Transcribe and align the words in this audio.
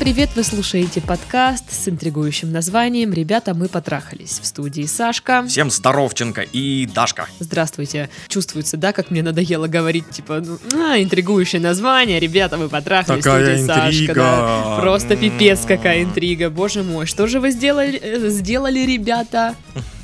Привет! 0.00 0.30
Вы 0.34 0.44
слушаете 0.44 1.02
подкаст 1.02 1.70
с 1.70 1.86
интригующим 1.86 2.50
названием 2.50 3.12
«Ребята, 3.12 3.52
мы 3.52 3.68
потрахались». 3.68 4.40
В 4.40 4.46
студии 4.46 4.86
Сашка. 4.86 5.44
Всем 5.46 5.70
здоровченко 5.70 6.40
и 6.40 6.86
Дашка. 6.86 7.28
Здравствуйте. 7.38 8.08
Чувствуется, 8.26 8.78
да, 8.78 8.94
как 8.94 9.10
мне 9.10 9.22
надоело 9.22 9.66
говорить, 9.66 10.08
типа, 10.08 10.40
ну, 10.40 10.58
а, 10.72 10.98
интригующее 11.02 11.60
название, 11.60 12.18
«Ребята, 12.18 12.56
мы 12.56 12.70
потрахались». 12.70 13.22
Такая 13.22 13.42
в 13.42 13.58
студии 13.58 13.66
Сашка, 13.66 13.90
интрига. 13.90 14.14
да. 14.14 14.78
Просто 14.80 15.16
пипец 15.16 15.60
какая 15.66 16.02
интрига, 16.02 16.48
боже 16.48 16.82
мой. 16.82 17.04
Что 17.04 17.26
же 17.26 17.38
вы 17.38 17.50
сделали, 17.50 18.00
э, 18.02 18.30
сделали 18.30 18.78
ребята? 18.78 19.54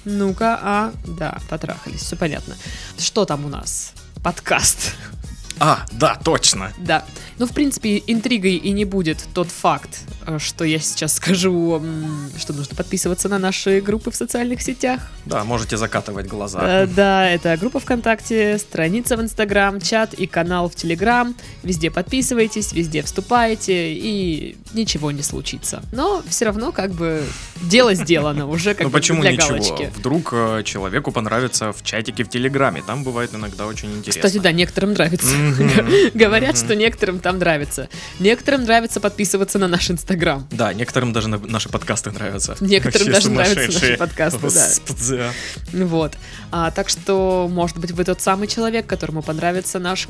Ну-ка, 0.04 0.60
а, 0.62 0.92
да, 1.06 1.38
потрахались, 1.48 2.00
все 2.00 2.16
понятно. 2.16 2.54
Что 2.98 3.24
там 3.24 3.46
у 3.46 3.48
нас? 3.48 3.94
Подкаст. 4.22 4.94
А, 5.58 5.86
да, 5.92 6.18
точно. 6.22 6.72
Да. 6.78 7.04
Ну, 7.38 7.46
в 7.46 7.52
принципе, 7.52 8.02
интригой 8.06 8.54
и 8.56 8.70
не 8.72 8.84
будет 8.84 9.26
тот 9.34 9.48
факт, 9.48 10.00
э, 10.26 10.38
что 10.38 10.64
я 10.64 10.78
сейчас 10.78 11.14
скажу, 11.16 11.82
что 12.38 12.52
нужно 12.52 12.74
подписываться 12.74 13.28
на 13.28 13.38
наши 13.38 13.80
группы 13.80 14.10
в 14.10 14.16
социальных 14.16 14.62
сетях. 14.62 15.00
Да, 15.24 15.44
можете 15.44 15.76
закатывать 15.76 16.26
глаза. 16.26 16.60
Э, 16.62 16.86
Да, 16.86 17.28
это 17.28 17.56
группа 17.56 17.80
ВКонтакте, 17.80 18.58
страница 18.58 19.16
в 19.16 19.20
Инстаграм, 19.22 19.80
чат 19.80 20.14
и 20.14 20.26
канал 20.26 20.68
в 20.68 20.74
Телеграм. 20.74 21.34
Везде 21.62 21.90
подписывайтесь, 21.90 22.72
везде 22.72 23.02
вступайте, 23.02 23.92
и 23.92 24.56
ничего 24.72 25.10
не 25.10 25.22
случится. 25.22 25.82
Но 25.92 26.22
все 26.28 26.46
равно, 26.46 26.72
как 26.72 26.92
бы, 26.92 27.22
дело 27.62 27.94
сделано 27.94 28.46
уже 28.48 28.74
как 28.74 28.84
Ну 28.84 28.88
бы 28.90 28.98
почему 28.98 29.22
ничего? 29.22 29.90
Вдруг 29.96 30.30
э, 30.32 30.62
человеку 30.64 31.12
понравится 31.12 31.72
в 31.72 31.82
чатике 31.82 32.24
в 32.24 32.28
Телеграме. 32.28 32.82
Там 32.86 33.04
бывает 33.04 33.34
иногда 33.34 33.66
очень 33.66 33.90
интересно. 33.90 34.22
Кстати, 34.22 34.42
да, 34.42 34.52
некоторым 34.52 34.92
нравится. 34.92 35.26
Говорят, 36.14 36.56
что 36.56 36.74
некоторым 36.74 37.20
там 37.20 37.38
нравится. 37.38 37.88
Некоторым 38.18 38.64
нравится 38.64 39.00
подписываться 39.00 39.58
на 39.58 39.68
наш 39.68 39.90
Инстаграм. 39.90 40.46
Да, 40.50 40.72
некоторым 40.72 41.12
даже 41.12 41.28
на- 41.28 41.38
наши 41.38 41.68
подкасты 41.68 42.10
нравятся. 42.10 42.56
Некоторым 42.60 43.12
даже 43.12 43.30
нравятся 43.30 43.72
наши 43.72 43.96
подкасты, 43.96 44.48
да. 45.10 45.32
Вот. 45.72 46.14
А, 46.50 46.70
так 46.70 46.88
что, 46.88 47.48
может 47.50 47.78
быть, 47.78 47.92
вы 47.92 48.04
тот 48.04 48.20
самый 48.20 48.48
человек, 48.48 48.86
которому 48.86 49.22
понравится 49.22 49.78
наш 49.78 50.08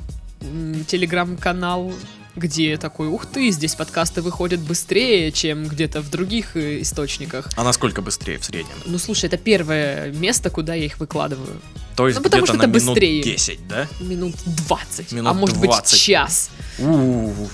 телеграм-канал, 0.87 1.93
где 2.37 2.77
такой, 2.77 3.09
ух 3.09 3.27
ты, 3.27 3.51
здесь 3.51 3.75
подкасты 3.75 4.23
выходят 4.23 4.61
быстрее, 4.61 5.33
чем 5.33 5.67
где-то 5.67 6.03
в 6.03 6.11
других 6.11 6.57
э, 6.57 6.83
источниках. 6.83 7.49
А 7.57 7.65
насколько 7.65 8.03
быстрее 8.03 8.39
в 8.39 8.45
среднем? 8.45 8.75
Ну, 8.85 8.99
слушай, 8.99 9.25
это 9.25 9.39
первое 9.39 10.13
место, 10.13 10.51
куда 10.51 10.75
я 10.75 10.85
их 10.85 10.99
выкладываю. 10.99 11.61
То 11.97 12.07
есть 12.07 12.19
Ну, 12.19 12.23
потому 12.23 12.43
где-то 12.43 12.59
что 12.59 12.67
на 12.67 12.71
это 12.71 12.79
минут 12.79 12.95
быстрее. 12.95 13.23
10, 13.23 13.69
да? 13.69 13.89
Минут 14.01 14.35
20, 14.69 15.13
а 15.13 15.15
Минут 15.15 15.37
может 15.37 15.57
20. 15.57 15.93
быть 15.93 16.01
час. 16.01 16.51
У-у-у. 16.79 17.49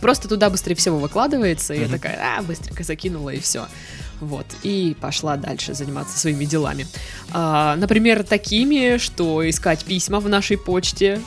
Просто 0.00 0.28
туда 0.28 0.50
быстрее 0.50 0.74
всего 0.74 0.98
выкладывается, 0.98 1.72
и 1.72 1.80
я 1.80 1.88
такая, 1.88 2.18
а, 2.20 2.42
быстренько 2.42 2.84
закинула, 2.84 3.30
и 3.30 3.40
все. 3.40 3.66
Вот, 4.20 4.46
и 4.62 4.96
пошла 5.00 5.36
дальше 5.36 5.72
заниматься 5.74 6.18
своими 6.18 6.44
делами. 6.44 6.86
А, 7.30 7.76
например, 7.76 8.24
такими, 8.24 8.98
что 8.98 9.48
искать 9.48 9.84
письма 9.84 10.20
в 10.20 10.28
нашей 10.28 10.58
почте, 10.58 11.22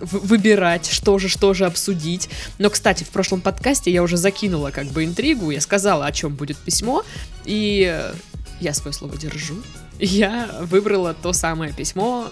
в- 0.00 0.26
выбирать, 0.26 0.88
что 0.90 1.18
же, 1.18 1.28
что 1.28 1.54
же 1.54 1.64
обсудить. 1.66 2.28
Но, 2.58 2.70
кстати, 2.70 3.04
в 3.04 3.08
прошлом 3.10 3.40
подкасте 3.40 3.90
я 3.92 4.02
уже 4.02 4.16
закинула 4.16 4.70
как 4.70 4.86
бы 4.86 5.04
интригу, 5.04 5.50
я 5.50 5.60
сказала, 5.60 6.06
о 6.06 6.12
чем 6.12 6.34
будет 6.34 6.56
письмо, 6.58 7.04
и 7.44 7.86
э, 7.90 8.14
я 8.60 8.74
свое 8.74 8.92
слово 8.92 9.16
держу. 9.16 9.56
Я 9.98 10.48
выбрала 10.62 11.14
то 11.14 11.32
самое 11.32 11.72
письмо. 11.72 12.28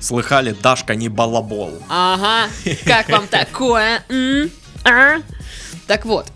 Слыхали, 0.00 0.54
Дашка 0.62 0.94
не 0.94 1.08
балабол. 1.08 1.72
Ага, 1.88 2.50
как 2.84 3.08
вам 3.08 3.26
такое? 3.28 4.02
А? 4.84 5.16
Так 5.86 6.04
вот, 6.04 6.26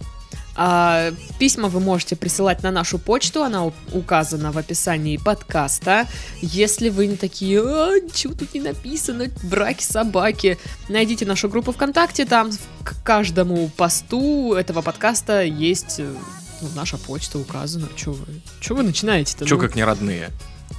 а, 0.61 1.13
письма 1.39 1.69
вы 1.69 1.79
можете 1.79 2.17
присылать 2.17 2.65
на 2.65 2.73
нашу 2.73 2.99
почту, 2.99 3.45
она 3.45 3.71
указана 3.93 4.51
в 4.51 4.59
описании 4.59 5.17
подкаста. 5.17 6.09
Если 6.43 6.89
вы 6.89 7.07
не 7.07 7.17
такие, 7.17 7.61
а, 7.61 8.01
ничего 8.01 8.35
тут 8.35 8.55
не 8.55 8.61
написано, 8.61 9.27
браки 9.45 9.85
собаки, 9.85 10.59
найдите 10.89 11.27
нашу 11.27 11.49
группу 11.49 11.71
ВКонтакте, 11.71 12.25
там 12.25 12.51
к 12.83 13.01
каждому 13.05 13.69
посту 13.69 14.55
этого 14.55 14.83
подкаста 14.83 15.45
есть 15.45 16.01
э, 16.01 16.13
ну, 16.61 16.69
наша 16.75 16.99
почта 16.99 17.39
указана. 17.39 17.89
Че 17.95 18.11
вы, 18.11 18.27
чё 18.59 18.75
вы 18.75 18.83
начинаете-то? 18.83 19.47
Че 19.47 19.55
Ну, 19.55 19.61
как 19.61 19.77
не 19.77 19.85
родные? 19.85 20.31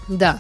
да. 0.10 0.40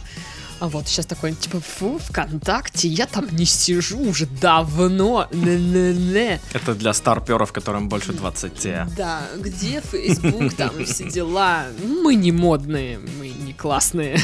А 0.60 0.68
вот 0.68 0.88
сейчас 0.88 1.06
такой, 1.06 1.34
типа, 1.34 1.62
фу, 1.62 2.00
ВКонтакте, 2.00 2.90
я 2.90 3.06
там 3.06 3.28
не 3.32 3.46
сижу 3.46 4.00
уже 4.00 4.26
давно. 4.26 5.28
Не-не-не. 5.32 6.42
Это 6.52 6.76
для 6.76 6.94
старперов, 6.94 7.54
которым 7.54 7.88
больше 7.88 8.12
20. 8.12 8.96
Да, 8.96 9.22
где 9.38 9.82
Facebook, 9.82 10.54
там 10.56 10.84
все 10.86 11.10
дела. 11.10 11.68
Мы 12.04 12.16
не 12.16 12.34
модные, 12.34 13.00
мы 13.00 13.30
не 13.30 13.54
классные. 13.54 14.20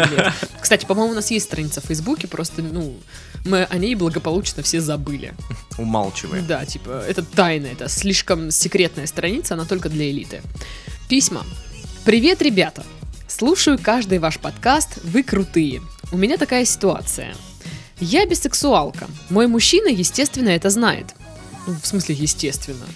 Кстати, 0.60 0.86
по-моему, 0.86 1.12
у 1.12 1.14
нас 1.14 1.30
есть 1.30 1.44
страница 1.44 1.82
в 1.82 1.84
Фейсбуке, 1.84 2.26
просто, 2.26 2.62
ну, 2.62 2.96
мы 3.44 3.64
о 3.64 3.76
ней 3.76 3.94
благополучно 3.94 4.62
все 4.62 4.80
забыли. 4.80 5.34
Умалчивай. 5.76 6.40
Да, 6.40 6.64
типа, 6.64 7.04
это 7.06 7.22
тайна, 7.22 7.66
это 7.66 7.88
слишком 7.88 8.50
секретная 8.50 9.06
страница, 9.06 9.54
она 9.54 9.66
только 9.66 9.90
для 9.90 10.10
элиты. 10.10 10.40
Письма. 11.08 11.44
Привет, 12.04 12.40
ребята! 12.40 12.82
Слушаю 13.38 13.78
каждый 13.78 14.18
ваш 14.18 14.38
подкаст, 14.38 14.98
вы 15.04 15.22
крутые. 15.22 15.82
У 16.10 16.16
меня 16.16 16.38
такая 16.38 16.64
ситуация. 16.64 17.34
Я 18.00 18.24
бисексуалка. 18.24 19.08
Мой 19.28 19.46
мужчина, 19.46 19.88
естественно, 19.88 20.48
это 20.48 20.70
знает. 20.70 21.14
Ну, 21.66 21.74
в 21.74 21.86
смысле, 21.86 22.14
естественно. 22.14 22.86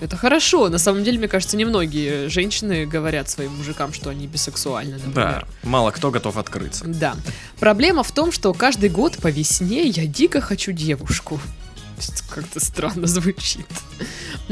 Это 0.00 0.16
хорошо. 0.16 0.70
На 0.70 0.78
самом 0.78 1.04
деле, 1.04 1.18
мне 1.18 1.28
кажется, 1.28 1.58
немногие 1.58 2.30
женщины 2.30 2.86
говорят 2.86 3.28
своим 3.28 3.54
мужикам, 3.58 3.92
что 3.92 4.08
они 4.08 4.26
бисексуальны, 4.26 4.94
например. 4.94 5.46
Да, 5.62 5.68
мало 5.68 5.90
кто 5.90 6.10
готов 6.10 6.38
открыться. 6.38 6.86
Да. 6.86 7.14
Проблема 7.58 8.02
в 8.02 8.10
том, 8.10 8.32
что 8.32 8.54
каждый 8.54 8.88
год 8.88 9.18
по 9.18 9.28
весне 9.28 9.82
я 9.82 10.06
дико 10.06 10.40
хочу 10.40 10.72
девушку. 10.72 11.38
Как-то 12.30 12.58
странно 12.58 13.06
звучит. 13.06 13.66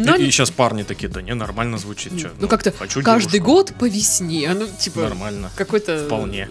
Но 0.04 0.16
и, 0.16 0.24
не- 0.24 0.30
сейчас 0.30 0.50
парни 0.50 0.82
такие, 0.84 1.08
да 1.08 1.20
не, 1.22 1.34
нормально 1.34 1.78
звучит. 1.78 2.18
Чё, 2.18 2.30
ну, 2.38 2.48
как-то 2.48 2.70
хочу 2.72 3.02
каждый 3.02 3.32
девушку». 3.34 3.52
год 3.52 3.74
по 3.78 3.88
весне. 3.88 4.50
Ну, 4.54 4.66
типа, 4.78 5.00
Нормально. 5.00 5.50
какой-то... 5.56 6.04
Вполне. 6.06 6.48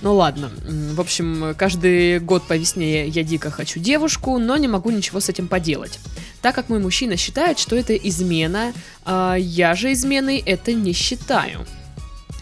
Ну 0.00 0.16
ладно. 0.16 0.50
В 0.94 1.00
общем, 1.00 1.54
каждый 1.56 2.18
год 2.18 2.42
по 2.48 2.56
весне 2.56 3.06
я 3.06 3.22
дико 3.22 3.50
хочу 3.52 3.78
девушку, 3.78 4.38
но 4.38 4.56
не 4.56 4.66
могу 4.66 4.90
ничего 4.90 5.20
с 5.20 5.28
этим 5.28 5.46
поделать. 5.46 6.00
Так 6.40 6.56
как 6.56 6.68
мой 6.68 6.80
мужчина 6.80 7.16
считает, 7.16 7.60
что 7.60 7.76
это 7.76 7.94
измена, 7.94 8.72
а 9.04 9.36
я 9.36 9.74
же 9.76 9.92
изменой 9.92 10.42
это 10.44 10.72
не 10.72 10.92
считаю. 10.92 11.64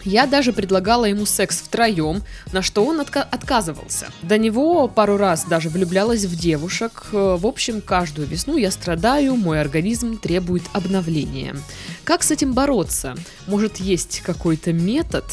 Я 0.03 0.25
даже 0.25 0.51
предлагала 0.53 1.05
ему 1.05 1.25
секс 1.25 1.57
втроем, 1.61 2.23
на 2.51 2.61
что 2.61 2.83
он 2.85 2.99
отка- 2.99 3.27
отказывался. 3.29 4.07
До 4.21 4.37
него 4.37 4.87
пару 4.87 5.17
раз 5.17 5.45
даже 5.45 5.69
влюблялась 5.69 6.25
в 6.25 6.35
девушек. 6.35 7.05
Э, 7.11 7.37
В 7.39 7.45
общем, 7.47 7.81
каждую 7.81 8.27
весну 8.27 8.57
я 8.57 8.71
страдаю, 8.71 9.35
мой 9.35 9.61
организм 9.61 10.17
требует 10.17 10.63
обновления. 10.73 11.55
Как 12.03 12.23
с 12.23 12.31
этим 12.31 12.53
бороться? 12.53 13.15
Может, 13.47 13.77
есть 13.77 14.21
какой-то 14.25 14.73
метод? 14.73 15.23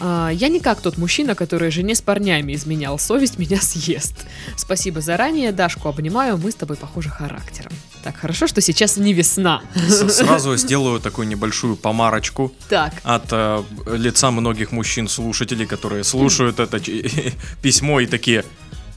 А, 0.00 0.30
я 0.30 0.48
не 0.48 0.60
как 0.60 0.80
тот 0.80 0.98
мужчина, 0.98 1.34
который 1.34 1.70
жене 1.70 1.94
с 1.94 2.00
парнями 2.00 2.54
изменял. 2.54 2.98
Совесть 2.98 3.38
меня 3.38 3.58
съест. 3.60 4.14
Спасибо 4.56 5.00
заранее, 5.00 5.52
Дашку 5.52 5.88
обнимаю, 5.88 6.38
мы 6.38 6.50
с 6.50 6.54
тобой 6.54 6.76
похожи 6.76 7.08
характером. 7.08 7.72
Так, 8.02 8.16
хорошо, 8.16 8.46
что 8.48 8.60
сейчас 8.60 8.96
не 8.96 9.12
весна. 9.12 9.62
Сразу 10.08 10.56
сделаю 10.56 11.00
такую 11.00 11.28
небольшую 11.28 11.76
помарочку 11.76 12.52
Так, 12.68 12.94
от 13.04 13.26
э, 13.30 13.62
лица 13.86 14.30
многих 14.30 14.72
мужчин-слушателей, 14.72 15.66
которые 15.66 16.02
слушают 16.02 16.58
это 16.58 16.80
письмо 17.62 18.00
и 18.00 18.06
такие, 18.06 18.44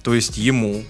то 0.04 0.14
есть 0.16 0.38
ему, 0.38 0.84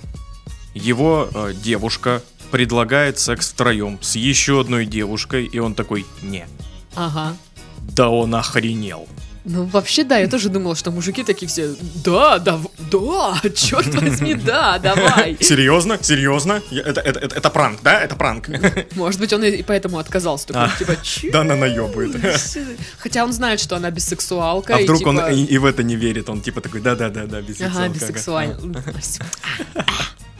его 0.74 1.30
э, 1.34 1.54
девушка 1.62 2.22
предлагает 2.52 3.20
секс 3.20 3.52
втроем 3.52 4.00
с 4.02 4.16
еще 4.16 4.62
одной 4.62 4.86
девушкой, 4.86 5.46
и 5.46 5.60
он 5.60 5.74
такой, 5.76 6.06
не, 6.22 6.48
ага. 6.96 7.36
да 7.82 8.10
он 8.10 8.34
охренел. 8.34 9.08
Ну, 9.48 9.66
вообще, 9.66 10.04
да, 10.04 10.18
я 10.18 10.28
тоже 10.28 10.50
думала, 10.50 10.76
что 10.76 10.90
мужики 10.90 11.24
такие 11.24 11.48
все, 11.48 11.76
да, 12.04 12.40
да, 12.40 12.60
да, 12.92 13.40
черт 13.56 13.94
возьми, 13.94 14.34
да, 14.34 14.80
давай. 14.80 15.38
Серьезно? 15.40 16.00
Серьезно? 16.02 16.64
Это, 16.72 17.00
это, 17.02 17.20
это, 17.20 17.36
это 17.36 17.50
пранк, 17.52 17.80
да? 17.84 18.02
Это 18.02 18.16
пранк. 18.16 18.50
Может 18.96 19.20
быть, 19.20 19.34
он 19.34 19.44
и 19.44 19.62
поэтому 19.62 20.00
отказался, 20.00 20.48
такой, 20.48 20.64
А, 20.64 20.70
типа? 20.80 20.96
Да, 21.32 21.42
она 21.42 21.56
наебывает. 21.56 22.16
Хотя 22.98 23.24
он 23.24 23.34
знает, 23.34 23.60
что 23.60 23.76
она 23.76 23.92
бисексуалка. 23.92 24.78
А 24.78 24.80
и, 24.80 24.84
вдруг 24.86 25.06
он 25.06 25.18
типа, 25.18 25.32
и, 25.32 25.44
и 25.44 25.58
в 25.60 25.66
это 25.66 25.84
не 25.84 25.96
верит, 25.96 26.28
он 26.28 26.42
типа 26.42 26.62
такой, 26.62 26.82
да-да-да-да, 26.82 27.42
бисексуал. 27.42 27.84
Ага, 27.84 27.94
бисексуальный. 27.94 28.84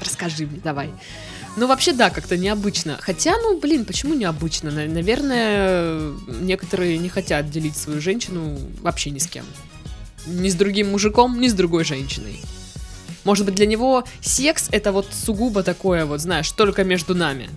Расскажи 0.02 0.48
мне, 0.48 0.60
давай. 0.64 0.90
Ну, 1.58 1.68
вообще, 1.68 1.94
да, 1.94 2.10
как-то 2.10 2.38
необычно. 2.38 2.98
Хотя, 3.02 3.34
ну, 3.42 3.60
блин, 3.60 3.86
почему 3.86 4.14
необычно? 4.14 4.72
На- 4.72 4.88
Наверное, 4.88 6.12
некоторые 6.28 6.98
не 6.98 7.08
хотят 7.10 7.50
делить 7.50 7.78
свою 7.78 8.02
женщину 8.02 8.58
вообще 8.82 9.10
ни 9.10 9.20
с 9.20 9.28
кем. 9.28 9.46
Ни 10.28 10.50
с 10.50 10.56
другим 10.56 10.92
мужиком, 10.92 11.40
ни 11.40 11.48
с 11.48 11.54
другой 11.54 11.86
женщиной. 11.86 12.42
Может 13.24 13.46
быть, 13.46 13.56
для 13.56 13.66
него 13.66 14.04
секс 14.22 14.68
это 14.72 14.92
вот 14.92 15.08
сугубо 15.14 15.64
такое 15.64 16.06
вот, 16.06 16.20
знаешь, 16.20 16.52
только 16.52 16.84
между 16.84 17.16
нами. 17.16 17.50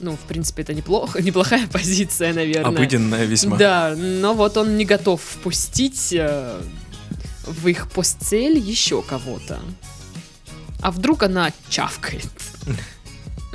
Ну, 0.00 0.12
в 0.12 0.20
принципе, 0.28 0.62
это 0.62 0.74
неплохо, 0.74 1.20
неплохая 1.22 1.66
позиция, 1.66 2.32
наверное. 2.32 2.76
Обыденная 2.76 3.24
весьма. 3.24 3.56
Да, 3.56 3.94
но 3.96 4.34
вот 4.34 4.56
он 4.56 4.76
не 4.76 4.84
готов 4.84 5.20
впустить 5.20 6.12
э, 6.12 6.60
в 7.46 7.66
их 7.66 7.90
постель 7.90 8.58
еще 8.58 9.02
кого-то. 9.02 9.58
А 10.80 10.90
вдруг 10.92 11.24
она 11.24 11.52
чавкает? 11.68 12.28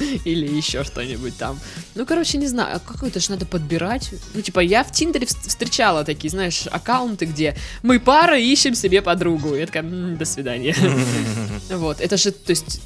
Или 0.26 0.48
еще 0.58 0.84
что-нибудь 0.84 1.38
там. 1.38 1.60
Ну, 1.96 2.06
короче, 2.06 2.38
не 2.38 2.48
знаю, 2.48 2.76
а 2.76 2.80
какой-то 2.80 3.20
ж 3.20 3.30
надо 3.30 3.46
подбирать. 3.46 4.10
Ну, 4.34 4.42
типа, 4.42 4.60
я 4.60 4.84
в 4.84 4.92
Тиндере 4.92 5.26
вс- 5.26 5.48
встречала 5.48 6.04
такие, 6.04 6.30
знаешь, 6.30 6.68
аккаунты, 6.72 7.26
где 7.26 7.56
мы 7.84 8.00
пара 8.00 8.38
ищем 8.40 8.76
себе 8.76 9.02
подругу. 9.02 9.56
Я 9.56 9.66
такая, 9.66 9.84
«М, 9.84 10.18
до 10.18 10.26
свидания. 10.26 10.76
Вот, 11.70 12.02
это 12.02 12.18
же, 12.18 12.32
то 12.32 12.52
есть, 12.52 12.82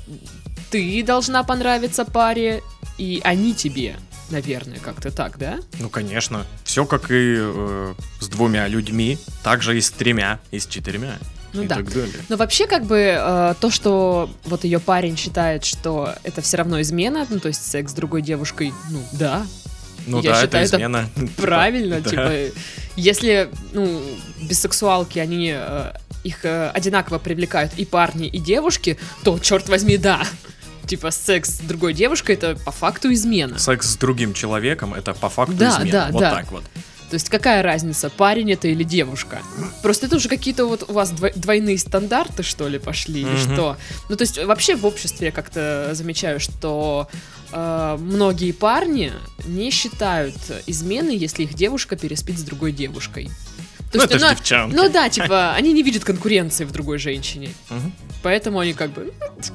ты 0.72 1.04
должна 1.04 1.44
понравиться 1.44 2.06
паре, 2.06 2.62
и 2.98 3.22
они 3.24 3.54
тебе, 3.54 3.96
наверное, 4.30 4.80
как-то 4.80 5.12
так, 5.12 5.38
да? 5.38 5.60
Ну, 5.80 5.90
конечно. 5.90 6.46
Все 6.64 6.86
как 6.86 7.12
и 7.12 7.36
э, 7.38 7.94
с 8.20 8.28
двумя 8.28 8.68
людьми, 8.68 9.18
так 9.44 9.62
же 9.62 9.78
и 9.78 9.82
с 9.82 9.92
тремя, 9.92 10.40
и 10.52 10.60
с 10.60 10.66
четырьмя. 10.68 11.18
Ну 11.54 11.64
и 11.64 11.68
да. 11.68 11.76
так 11.76 11.92
далее. 11.94 12.14
Но 12.30 12.38
вообще, 12.38 12.68
как 12.68 12.86
бы, 12.86 12.98
э, 13.18 13.54
то, 13.60 13.70
что 13.70 14.30
вот 14.46 14.64
ее 14.64 14.80
парень 14.80 15.16
считает, 15.18 15.64
что 15.66 16.14
это 16.24 16.42
все 16.42 16.58
равно 16.58 16.82
измена, 16.82 17.26
ну, 17.30 17.40
то 17.40 17.48
есть 17.48 17.66
секс 17.66 17.92
с 17.92 17.96
другой 17.96 18.22
девушкой, 18.22 18.74
ну, 18.92 19.02
да, 19.14 19.46
Ну 20.06 20.22
Я 20.22 20.32
да, 20.34 20.42
считаю, 20.42 20.66
это 20.66 20.76
это 20.76 20.76
измена. 20.78 21.10
правильно, 21.38 22.00
Да. 22.02 22.10
типа, 22.10 22.56
если, 22.96 23.50
ну, 23.74 24.02
бисексуалки, 24.42 25.20
они 25.20 25.54
э, 25.56 25.92
их 26.24 26.46
э, 26.46 26.70
одинаково 26.74 27.18
привлекают 27.20 27.74
и 27.78 27.86
парни, 27.86 28.28
и 28.28 28.40
девушки, 28.40 28.98
то, 29.24 29.38
черт 29.40 29.68
возьми, 29.70 29.98
да. 29.98 30.22
Типа, 30.86 31.12
секс 31.12 31.50
с 31.58 31.60
другой 31.60 31.94
девушкой 31.94 32.36
это 32.36 32.56
по 32.64 32.72
факту 32.72 33.12
измена. 33.12 33.60
Секс 33.60 33.88
с 33.90 33.98
другим 33.98 34.34
человеком 34.34 34.94
это 34.94 35.14
по 35.14 35.28
факту 35.30 35.54
Да, 35.58 35.70
измена. 35.80 35.92
да, 35.92 36.08
вот 36.12 36.20
да. 36.22 36.32
так 36.32 36.52
вот. 36.52 36.64
То 37.10 37.14
есть 37.14 37.30
какая 37.30 37.64
разница, 37.64 38.10
парень 38.10 38.52
это 38.52 38.68
или 38.68 38.84
девушка? 38.84 39.42
Просто 39.82 40.08
это 40.08 40.18
уже 40.18 40.28
какие-то 40.28 40.66
вот 40.66 40.84
у 40.90 40.94
вас 40.94 41.12
дво- 41.14 41.32
двойные 41.36 41.78
стандарты, 41.78 42.44
что 42.44 42.68
ли, 42.68 42.80
пошли, 42.80 43.22
или 43.22 43.30
Мгм. 43.30 43.54
что? 43.54 43.78
Ну, 44.10 44.16
то 44.18 44.24
есть 44.24 44.38
вообще 44.44 44.76
в 44.76 44.86
обществе 44.86 45.28
я 45.28 45.32
как-то 45.32 45.92
замечаю, 45.94 46.40
что 46.42 47.08
э, 47.54 47.98
многие 48.00 48.52
парни 48.52 49.14
не 49.46 49.72
считают 49.72 50.36
изменой, 50.66 51.16
если 51.16 51.44
их 51.44 51.54
девушка 51.54 51.96
переспит 51.96 52.38
с 52.38 52.44
другой 52.44 52.74
девушкой. 52.74 53.30
То 53.94 54.00
Ну, 54.00 54.04
это 54.04 54.20
ж 54.20 54.22
ну, 54.22 54.30
девчонки. 54.32 54.76
ну 54.76 54.90
да, 54.90 55.08
типа, 55.08 55.54
они 55.54 55.72
не 55.72 55.82
видят 55.84 56.04
конкуренции 56.04 56.66
в 56.66 56.74
другой 56.74 56.98
женщине. 56.98 57.52
Мгм. 57.70 57.94
Поэтому 58.22 58.60
они 58.60 58.74
как 58.74 58.92
бы 58.92 59.14
Такие 59.38 59.54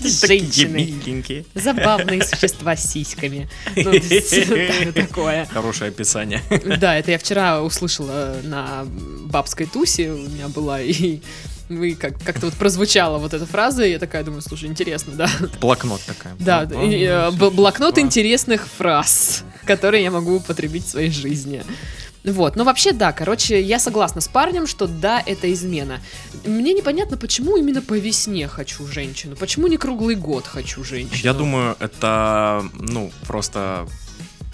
женщины. 0.00 1.34
забавные 1.54 2.22
существа 2.24 2.76
с 2.76 2.90
сиськами. 2.92 3.48
Ну, 3.76 3.92
есть, 3.92 4.94
такое. 4.94 5.46
Хорошее 5.46 5.90
описание. 5.90 6.42
Да, 6.78 6.96
это 6.96 7.10
я 7.12 7.18
вчера 7.18 7.62
услышала 7.62 8.36
на 8.42 8.84
бабской 8.86 9.66
тусе, 9.66 10.10
у 10.12 10.18
меня 10.18 10.48
была, 10.48 10.80
и 10.80 11.20
мы 11.68 11.94
как- 11.94 12.18
как-то 12.22 12.46
вот 12.46 12.54
прозвучала 12.54 13.18
вот 13.18 13.34
эта 13.34 13.44
фраза, 13.46 13.84
и 13.84 13.90
я 13.92 13.98
такая 13.98 14.24
думаю, 14.24 14.40
слушай, 14.42 14.68
интересно, 14.68 15.12
да? 15.14 15.28
Блокнот 15.60 16.00
такая. 16.06 16.34
Да, 16.38 16.62
и, 16.64 17.04
э, 17.04 17.30
блокнот 17.30 17.96
Да. 17.96 18.00
интересных 18.00 18.66
фраз, 18.78 19.44
которые 19.66 20.02
я 20.04 20.10
могу 20.10 20.36
употребить 20.36 20.86
в 20.86 20.90
своей 20.90 21.10
жизни. 21.10 21.62
Вот, 22.32 22.56
ну 22.56 22.64
вообще 22.64 22.92
да, 22.92 23.12
короче, 23.12 23.60
я 23.60 23.78
согласна 23.78 24.20
с 24.20 24.28
парнем, 24.28 24.66
что 24.66 24.86
да, 24.86 25.22
это 25.24 25.52
измена. 25.52 26.00
Мне 26.44 26.74
непонятно, 26.74 27.16
почему 27.16 27.56
именно 27.56 27.80
по 27.82 27.94
весне 27.98 28.48
хочу 28.48 28.86
женщину, 28.86 29.36
почему 29.36 29.66
не 29.66 29.76
круглый 29.76 30.14
год 30.14 30.46
хочу 30.46 30.84
женщину. 30.84 31.20
Я 31.22 31.32
думаю, 31.34 31.76
это, 31.80 32.64
ну, 32.74 33.10
просто... 33.26 33.86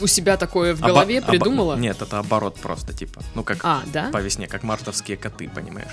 У 0.00 0.06
себя 0.08 0.36
такое 0.36 0.74
в 0.74 0.80
голове 0.80 1.18
оба- 1.18 1.26
придумала? 1.28 1.76
Нет, 1.76 2.02
это 2.02 2.18
оборот 2.18 2.56
просто, 2.56 2.92
типа. 2.92 3.22
Ну, 3.34 3.44
как 3.44 3.58
А, 3.62 3.82
да? 3.92 4.10
по 4.12 4.18
весне, 4.20 4.46
как 4.46 4.62
мартовские 4.64 5.16
коты, 5.16 5.48
понимаешь? 5.48 5.92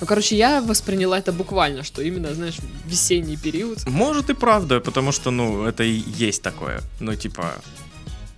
Ну, 0.00 0.06
короче, 0.06 0.36
я 0.36 0.60
восприняла 0.60 1.18
это 1.18 1.32
буквально, 1.32 1.82
что 1.82 2.02
именно, 2.02 2.34
знаешь, 2.34 2.56
весенний 2.86 3.36
период. 3.36 3.86
Может 3.88 4.30
и 4.30 4.34
правда, 4.34 4.80
потому 4.80 5.12
что, 5.12 5.30
ну, 5.30 5.64
это 5.64 5.84
и 5.84 6.02
есть 6.18 6.42
такое. 6.42 6.80
Ну, 7.00 7.14
типа, 7.14 7.54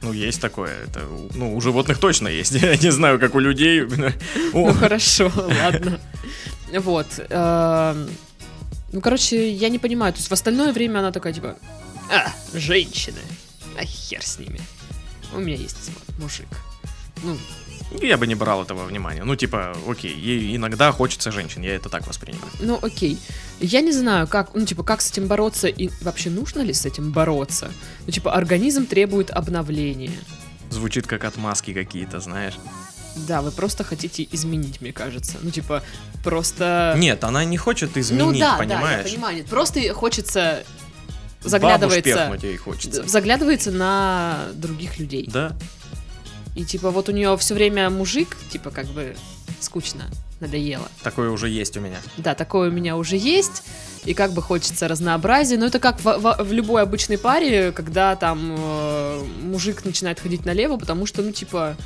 ну, 0.02 0.12
есть 0.12 0.40
такое. 0.40 0.84
Это, 0.84 1.00
ну, 1.34 1.56
у 1.56 1.60
животных 1.60 1.98
точно 1.98 2.28
есть. 2.28 2.52
Я 2.52 2.76
не 2.76 2.90
знаю, 2.90 3.18
как 3.18 3.34
у 3.34 3.38
людей. 3.40 3.86
Ну, 4.52 4.72
хорошо, 4.74 5.32
ладно. 5.34 6.00
Вот. 6.72 7.06
эм, 7.30 8.08
Ну, 8.92 9.00
короче, 9.00 9.50
я 9.52 9.68
не 9.68 9.78
понимаю. 9.78 10.12
То 10.12 10.18
есть 10.18 10.30
в 10.30 10.32
остальное 10.32 10.72
время 10.72 11.00
она 11.00 11.12
такая, 11.12 11.32
типа, 11.32 11.56
а, 12.10 12.32
женщины. 12.54 13.20
А 13.78 13.84
хер 13.84 14.22
с 14.22 14.38
ними. 14.38 14.60
У 15.34 15.38
меня 15.40 15.56
есть 15.56 15.90
мужик. 16.18 16.48
Ну, 17.22 17.36
Я 18.02 18.16
бы 18.16 18.26
не 18.26 18.34
брал 18.34 18.62
этого 18.62 18.84
внимания. 18.84 19.24
Ну, 19.24 19.36
типа, 19.36 19.76
окей, 19.86 20.14
ей 20.14 20.56
иногда 20.56 20.92
хочется 20.92 21.30
женщин, 21.32 21.62
я 21.62 21.74
это 21.74 21.88
так 21.88 22.06
воспринимаю. 22.06 22.50
ну 22.60 22.78
окей. 22.82 23.18
Я 23.60 23.80
не 23.80 23.92
знаю, 23.92 24.28
как, 24.28 24.54
ну, 24.54 24.64
типа, 24.64 24.82
как 24.82 25.00
с 25.00 25.10
этим 25.10 25.26
бороться 25.26 25.68
и 25.68 25.90
вообще 26.00 26.30
нужно 26.30 26.60
ли 26.60 26.72
с 26.72 26.86
этим 26.86 27.10
бороться? 27.10 27.70
Ну, 28.06 28.12
типа, 28.12 28.32
организм 28.32 28.86
требует 28.86 29.30
обновления. 29.30 30.12
Звучит 30.70 31.06
как 31.06 31.24
отмазки 31.24 31.72
какие-то, 31.72 32.20
знаешь. 32.20 32.54
Да, 33.16 33.42
вы 33.42 33.50
просто 33.50 33.84
хотите 33.84 34.28
изменить, 34.30 34.80
мне 34.80 34.92
кажется. 34.92 35.38
Ну, 35.42 35.50
типа, 35.50 35.82
просто... 36.22 36.94
Нет, 36.98 37.24
она 37.24 37.44
не 37.44 37.56
хочет 37.56 37.96
изменить, 37.96 38.24
ну 38.24 38.38
да, 38.38 38.52
да, 38.52 38.58
понимаешь? 38.58 39.06
я 39.06 39.12
понимаю. 39.12 39.36
Нет, 39.38 39.46
просто 39.46 39.92
хочется 39.92 40.64
заглядывается, 41.42 42.38
ей 42.42 42.56
хочется. 42.56 43.06
заглядывается 43.06 43.70
на 43.70 44.48
других 44.54 44.98
людей. 44.98 45.28
Да. 45.32 45.56
И 46.58 46.64
типа 46.64 46.90
вот 46.90 47.08
у 47.08 47.12
нее 47.12 47.36
все 47.36 47.54
время 47.54 47.88
мужик, 47.88 48.36
типа 48.50 48.70
как 48.72 48.86
бы 48.86 49.14
скучно, 49.60 50.02
надоело. 50.40 50.88
Такое 51.04 51.30
уже 51.30 51.48
есть 51.48 51.76
у 51.76 51.80
меня. 51.80 51.98
Да, 52.16 52.34
такое 52.34 52.68
у 52.68 52.72
меня 52.72 52.96
уже 52.96 53.16
есть, 53.16 53.62
и 54.04 54.12
как 54.12 54.32
бы 54.32 54.42
хочется 54.42 54.88
разнообразия, 54.88 55.56
но 55.56 55.66
это 55.66 55.78
как 55.78 56.00
в, 56.00 56.04
в- 56.18 56.42
в 56.42 56.52
любой 56.52 56.82
обычной 56.82 57.16
паре, 57.16 57.70
когда 57.70 58.16
там 58.16 58.56
э, 58.58 59.24
мужик 59.42 59.84
начинает 59.84 60.18
ходить 60.18 60.44
налево, 60.44 60.76
потому 60.78 61.06
что, 61.06 61.22
ну, 61.22 61.30
типа, 61.30 61.76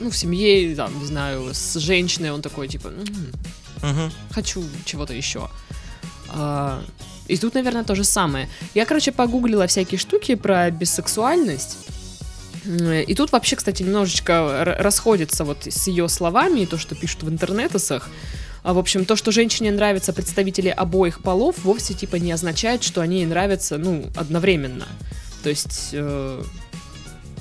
ну, 0.00 0.10
в 0.10 0.16
семье, 0.16 0.76
там, 0.76 0.98
не 1.00 1.06
знаю, 1.06 1.48
с 1.54 1.78
женщиной 1.78 2.30
он 2.30 2.42
такой, 2.42 2.68
типа, 2.68 2.88
«М, 2.88 3.32
Мгм. 3.82 4.12
хочу 4.32 4.62
чего-то 4.84 5.14
еще. 5.14 5.48
А, 6.28 6.82
и 7.26 7.36
тут, 7.38 7.54
наверное, 7.54 7.84
то 7.84 7.94
же 7.94 8.04
самое. 8.04 8.48
Я, 8.74 8.84
короче, 8.84 9.12
погуглила 9.12 9.66
всякие 9.66 9.98
штуки 9.98 10.34
про 10.34 10.70
бисексуальность. 10.70 11.78
И 12.64 13.14
тут 13.14 13.32
вообще, 13.32 13.56
кстати, 13.56 13.82
немножечко 13.82 14.62
расходится 14.78 15.44
вот 15.44 15.66
с 15.66 15.86
ее 15.88 16.08
словами 16.08 16.60
и 16.60 16.66
то, 16.66 16.78
что 16.78 16.94
пишут 16.94 17.24
в 17.24 17.28
интернетосах. 17.28 18.08
А, 18.62 18.72
в 18.74 18.78
общем, 18.78 19.04
то, 19.04 19.16
что 19.16 19.32
женщине 19.32 19.72
нравятся 19.72 20.12
представители 20.12 20.68
обоих 20.68 21.20
полов, 21.22 21.56
вовсе 21.64 21.94
типа 21.94 22.16
не 22.16 22.30
означает, 22.30 22.84
что 22.84 23.00
они 23.00 23.16
ей 23.18 23.26
нравятся, 23.26 23.78
ну, 23.78 24.06
одновременно. 24.14 24.86
То 25.42 25.50
есть 25.50 25.90
э, 25.92 26.44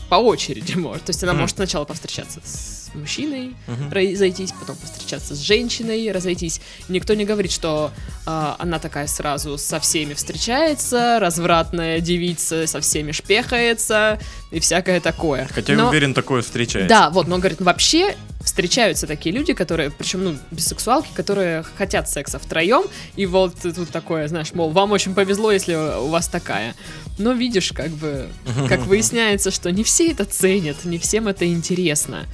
по 0.10 0.16
очереди 0.16 0.74
может. 0.78 1.04
То 1.04 1.12
есть 1.12 1.22
она 1.24 1.34
Мгм. 1.34 1.42
может 1.42 1.58
сначала 1.58 1.86
повстречаться 1.86 2.40
с 2.44 2.81
мужчиной, 2.96 3.56
Мгм. 3.68 3.92
разойтись, 3.92 4.52
потом 4.60 4.76
встречаться 4.84 5.36
с 5.36 5.40
женщиной, 5.40 6.12
разойтись. 6.12 6.62
Никто 6.90 7.14
не 7.14 7.26
говорит, 7.26 7.52
что 7.52 7.92
а, 8.26 8.56
она 8.60 8.80
такая 8.80 9.08
сразу 9.08 9.58
со 9.58 9.80
всеми 9.80 10.14
встречается, 10.14 11.18
развратная 11.20 12.00
девица 12.02 12.68
со 12.68 12.80
всеми 12.82 13.12
шпехается 13.12 14.20
и 14.52 14.60
всякое 14.60 15.00
такое. 15.00 15.48
Хотя 15.52 15.74
я 15.74 15.80
Но- 15.80 15.90
уверен, 15.90 16.14
такое 16.14 16.42
встречается. 16.42 16.90
Да, 16.90 17.10
вот, 17.10 17.28
но 17.28 17.36
он 17.36 17.42
говорит, 17.42 17.62
вообще 17.62 18.16
встречаются 18.44 19.06
такие 19.08 19.34
люди, 19.36 19.54
которые, 19.54 19.92
причем, 19.92 20.24
ну, 20.24 20.36
бисексуалки, 20.50 21.10
которые 21.14 21.64
хотят 21.78 22.10
секса 22.10 22.40
втроем, 22.40 22.84
и 23.16 23.26
вот 23.28 23.56
тут 23.62 23.90
такое, 23.92 24.28
знаешь, 24.28 24.54
мол, 24.54 24.72
вам 24.72 24.92
очень 24.92 25.14
повезло, 25.14 25.52
если 25.52 25.76
у 25.76 26.08
вас 26.08 26.28
такая. 26.28 26.74
Но 27.20 27.34
видишь, 27.34 27.72
как 27.72 27.90
бы, 27.92 28.28
как 28.68 28.80
выясняется, 28.88 29.52
что 29.52 29.72
не 29.72 29.84
все 29.84 30.12
это 30.12 30.26
ценят, 30.26 30.86
не 30.86 30.98
всем 30.98 31.28
это 31.28 31.46
интересно. 31.46 32.26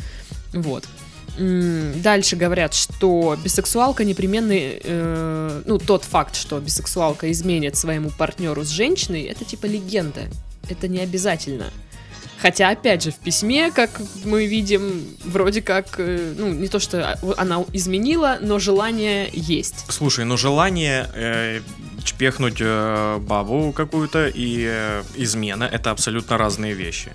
Вот. 0.62 0.86
Дальше 1.38 2.36
говорят, 2.36 2.74
что 2.74 3.38
бисексуалка 3.44 4.04
непременно, 4.04 4.54
э, 4.54 5.62
ну, 5.66 5.78
тот 5.78 6.04
факт, 6.04 6.36
что 6.36 6.60
бисексуалка 6.60 7.32
изменит 7.32 7.76
своему 7.76 8.10
партнеру 8.10 8.64
с 8.64 8.70
женщиной, 8.70 9.24
это 9.24 9.46
типа 9.46 9.68
легенда. 9.68 10.30
Это 10.68 10.88
не 10.88 11.00
обязательно. 11.00 11.72
Хотя, 12.40 12.70
опять 12.70 13.04
же, 13.04 13.12
в 13.12 13.16
письме, 13.16 13.72
как 13.72 14.02
мы 14.24 14.46
видим, 14.46 15.06
вроде 15.26 15.62
как, 15.62 16.00
э, 16.00 16.34
ну, 16.38 16.50
не 16.50 16.68
то, 16.68 16.80
что 16.80 17.18
она 17.38 17.64
изменила, 17.74 18.38
но 18.42 18.60
желание 18.60 19.30
есть. 19.34 19.86
Слушай, 19.90 20.26
ну 20.26 20.38
желание 20.38 21.10
э, 21.14 21.62
чпехнуть 22.04 22.58
э, 22.60 23.18
бабу 23.20 23.74
какую-то 23.74 24.28
и 24.28 24.66
э, 24.68 25.04
измена 25.16 25.66
это 25.66 25.92
абсолютно 25.92 26.38
разные 26.38 26.74
вещи. 26.74 27.12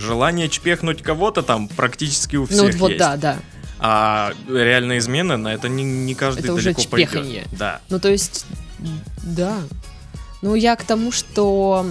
Желание 0.00 0.48
чпехнуть 0.48 1.02
кого-то 1.02 1.42
там 1.42 1.68
практически 1.68 2.36
у 2.36 2.46
всех 2.46 2.74
ну, 2.74 2.78
вот, 2.78 2.88
есть. 2.88 2.98
да, 2.98 3.16
да. 3.16 3.36
А 3.78 4.32
реальная 4.48 4.98
измена, 4.98 5.36
на 5.36 5.54
это 5.54 5.68
не, 5.68 5.84
не 5.84 6.14
каждый 6.14 6.40
Это 6.44 6.52
уже 6.52 6.64
далеко 6.64 6.82
пойдет. 6.84 7.10
чпеханье. 7.10 7.44
Да. 7.52 7.80
Ну, 7.88 7.98
то 7.98 8.10
есть, 8.10 8.44
да. 9.22 9.58
Ну, 10.42 10.54
я 10.54 10.76
к 10.76 10.84
тому, 10.84 11.12
что... 11.12 11.86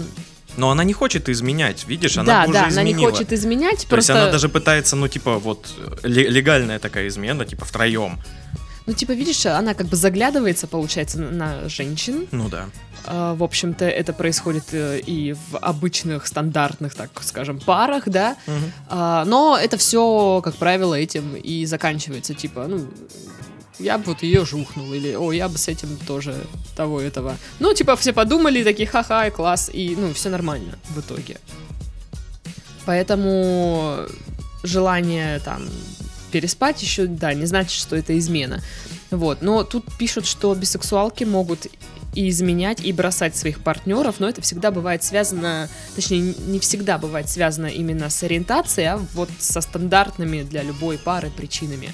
Но 0.58 0.72
она 0.72 0.84
не 0.84 0.94
хочет 0.94 1.30
изменять, 1.30 1.88
видишь, 1.88 2.18
она 2.18 2.44
да, 2.44 2.44
уже 2.44 2.54
да, 2.54 2.68
она 2.68 2.84
не 2.84 2.92
изменила. 2.92 3.12
хочет 3.12 3.32
изменять, 3.32 3.72
То 3.72 3.78
есть 3.78 3.90
просто... 3.90 4.22
она 4.22 4.32
даже 4.32 4.50
пытается, 4.50 4.96
ну, 4.96 5.08
типа, 5.08 5.38
вот, 5.40 5.68
ле- 6.04 6.28
легальная 6.28 6.80
такая 6.80 7.08
измена, 7.08 7.46
типа, 7.46 7.66
втроем. 7.66 8.20
Ну, 8.86 8.94
типа, 8.94 9.12
видишь, 9.12 9.46
она 9.46 9.74
как 9.76 9.88
бы 9.88 9.96
заглядывается, 9.96 10.68
получается, 10.68 11.20
на 11.20 11.70
женщин. 11.70 12.28
Ну 12.32 12.50
да. 12.50 12.66
А, 13.10 13.34
В 13.36 13.44
общем-то, 13.44 13.86
это 13.86 14.14
происходит 14.14 14.66
э, 14.72 15.00
и 15.00 15.34
в 15.34 15.58
обычных 15.58 16.28
стандартных, 16.28 16.94
так 16.94 17.10
скажем, 17.22 17.60
парах, 17.60 18.08
да. 18.08 18.38
А, 18.88 19.26
Но 19.26 19.58
это 19.58 19.78
все, 19.78 20.42
как 20.44 20.56
правило, 20.56 20.94
этим 20.94 21.36
и 21.36 21.66
заканчивается. 21.66 22.36
Типа, 22.36 22.68
ну, 22.68 22.88
я 23.80 23.98
бы 23.98 24.06
вот 24.06 24.22
ее 24.22 24.46
жухнул, 24.46 24.94
или, 24.94 25.16
о, 25.16 25.32
я 25.32 25.50
бы 25.50 25.58
с 25.58 25.68
этим 25.68 25.98
тоже 26.06 26.36
того 26.76 27.02
этого. 27.02 27.36
Ну, 27.60 27.74
типа, 27.74 27.96
все 27.96 28.14
подумали, 28.14 28.64
такие, 28.64 28.88
ха-ха, 28.88 29.32
класс, 29.32 29.72
и, 29.74 29.96
ну, 29.98 30.14
все 30.14 30.30
нормально 30.30 30.78
в 30.90 31.00
итоге. 31.00 31.38
Поэтому 32.86 34.06
желание 34.64 35.40
там 35.40 35.64
переспать 36.32 36.82
еще, 36.84 37.08
да, 37.08 37.34
не 37.34 37.46
значит, 37.46 37.72
что 37.72 37.96
это 37.96 38.18
измена. 38.20 38.62
Вот, 39.10 39.42
но 39.42 39.64
тут 39.64 39.86
пишут, 39.98 40.28
что 40.28 40.54
бисексуалки 40.54 41.24
могут 41.24 41.66
и 42.14 42.30
изменять, 42.30 42.82
и 42.84 42.92
бросать 42.92 43.36
своих 43.36 43.62
партнеров, 43.62 44.16
но 44.20 44.28
это 44.30 44.42
всегда 44.42 44.72
бывает 44.72 45.04
связано, 45.04 45.70
точнее, 45.96 46.34
не 46.48 46.60
всегда 46.60 46.98
бывает 46.98 47.30
связано 47.30 47.68
именно 47.68 48.10
с 48.10 48.24
ориентацией, 48.24 48.88
а 48.88 48.98
вот 49.14 49.30
со 49.40 49.62
стандартными 49.62 50.44
для 50.44 50.64
любой 50.64 50.98
пары 50.98 51.30
причинами. 51.30 51.92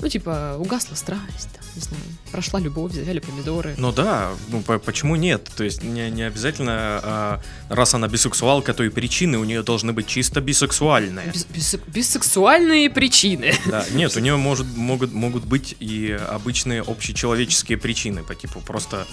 Ну, 0.00 0.08
типа, 0.08 0.54
угасла 0.60 0.94
страсть, 0.94 1.48
там, 1.54 1.64
не 1.74 1.80
знаю, 1.80 2.02
прошла 2.30 2.60
любовь, 2.60 2.92
завяли 2.92 3.18
помидоры. 3.18 3.74
Ну 3.78 3.90
да, 3.90 4.30
ну 4.48 4.60
по- 4.62 4.78
почему 4.78 5.16
нет? 5.16 5.50
То 5.56 5.64
есть 5.64 5.82
не, 5.82 6.08
не 6.12 6.22
обязательно, 6.22 6.72
а, 7.02 7.40
раз 7.68 7.94
она 7.94 8.06
бисексуалка, 8.06 8.74
то 8.74 8.84
и 8.84 8.90
причины 8.90 9.38
у 9.38 9.44
нее 9.44 9.64
должны 9.64 9.92
быть 9.92 10.06
чисто 10.06 10.40
бисексуальные. 10.40 11.26
Бис- 11.32 11.48
бис- 11.52 11.80
бисексуальные 11.88 12.90
причины. 12.90 13.52
Да, 13.66 13.84
нет, 13.92 14.14
у 14.16 14.20
нее 14.20 14.36
может, 14.36 14.68
могут, 14.76 15.12
могут 15.12 15.44
быть 15.44 15.74
и 15.80 16.12
обычные 16.30 16.82
общечеловеческие 16.82 17.76
причины, 17.76 18.22
по 18.22 18.36
типу 18.36 18.60
просто 18.60 19.04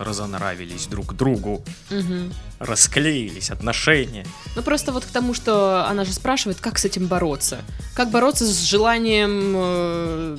разонравились 0.00 0.86
друг 0.86 1.14
другу, 1.14 1.62
Мгм. 1.90 2.32
расклеились 2.58 3.50
отношения. 3.50 4.26
Ну, 4.56 4.62
просто 4.62 4.92
вот 4.92 5.04
к 5.04 5.08
тому, 5.08 5.34
что 5.34 5.86
она 5.86 6.04
же 6.04 6.12
спрашивает, 6.12 6.58
как 6.60 6.78
с 6.78 6.84
этим 6.84 7.06
бороться. 7.06 7.58
Как 7.94 8.10
бороться 8.10 8.46
с 8.46 8.60
желанием 8.62 9.52
э, 9.56 10.38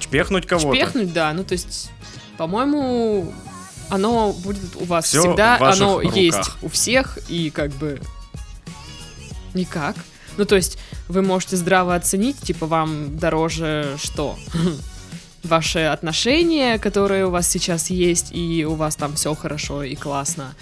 Чпехнуть 0.00 0.46
кого-то. 0.46 0.74
чпехнуть, 0.76 1.12
да. 1.12 1.32
Ну, 1.32 1.44
то 1.44 1.52
есть, 1.52 1.90
по-моему, 2.38 3.32
оно 3.90 4.32
будет 4.32 4.74
у 4.76 4.84
вас 4.84 5.06
Всё 5.06 5.20
всегда, 5.22 5.56
оно 5.58 5.98
руках. 6.00 6.16
есть 6.16 6.50
у 6.62 6.68
всех, 6.68 7.18
и 7.28 7.50
как 7.50 7.70
бы 7.72 8.00
никак. 9.54 9.96
Ну, 10.36 10.44
то 10.44 10.56
есть, 10.56 10.78
вы 11.08 11.22
можете 11.22 11.56
здраво 11.56 11.94
оценить, 11.94 12.38
типа, 12.40 12.66
вам 12.66 13.18
дороже 13.18 13.96
что? 14.02 14.38
Ваши 15.44 15.80
отношения, 15.80 16.78
которые 16.78 17.26
у 17.26 17.30
вас 17.30 17.48
сейчас 17.48 17.90
есть, 17.90 18.32
и 18.32 18.64
у 18.64 18.74
вас 18.74 18.96
там 18.96 19.14
все 19.14 19.34
хорошо 19.34 19.82
и 19.82 19.94
классно. 19.94 20.54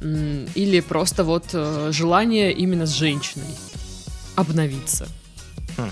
Или 0.00 0.80
просто 0.80 1.24
вот 1.24 1.46
э, 1.52 1.90
желание 1.92 2.52
именно 2.52 2.86
с 2.86 2.94
женщиной 2.94 3.56
обновиться. 4.36 5.08
Хм. 5.76 5.90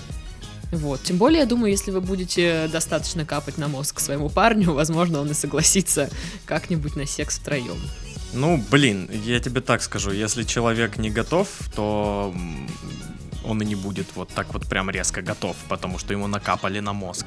Вот. 0.71 1.03
Тем 1.03 1.17
более, 1.17 1.41
я 1.41 1.45
думаю, 1.45 1.71
если 1.71 1.91
вы 1.91 2.01
будете 2.01 2.67
достаточно 2.71 3.25
капать 3.25 3.57
на 3.57 3.67
мозг 3.67 3.99
своему 3.99 4.29
парню, 4.29 4.73
возможно, 4.73 5.19
он 5.21 5.31
и 5.31 5.33
согласится 5.33 6.09
как-нибудь 6.45 6.95
на 6.95 7.05
секс 7.05 7.39
втроем. 7.39 7.77
Ну, 8.33 8.63
блин, 8.69 9.09
я 9.25 9.39
тебе 9.39 9.61
так 9.61 9.81
скажу, 9.81 10.11
если 10.11 10.43
человек 10.43 10.97
не 10.97 11.09
готов, 11.09 11.47
то 11.73 12.33
он 13.45 13.61
и 13.61 13.65
не 13.65 13.75
будет 13.75 14.07
вот 14.15 14.29
так 14.29 14.53
вот 14.53 14.67
прям 14.67 14.89
резко 14.89 15.21
готов, 15.21 15.55
потому 15.69 15.97
что 15.97 16.13
ему 16.13 16.27
накапали 16.27 16.79
на 16.79 16.93
мозг. 16.93 17.25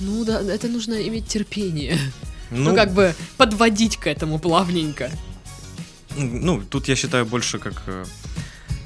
Ну 0.00 0.24
да, 0.24 0.40
это 0.40 0.68
нужно 0.68 0.94
иметь 1.08 1.26
терпение. 1.26 1.98
Ну, 2.50 2.70
Ну, 2.70 2.74
как 2.74 2.92
бы 2.92 3.14
подводить 3.36 3.96
к 3.96 4.08
этому 4.08 4.38
плавненько. 4.38 5.10
ну, 6.16 6.62
тут 6.68 6.88
я 6.88 6.96
считаю 6.96 7.24
больше 7.24 7.60
как 7.60 7.82
э, 7.86 8.04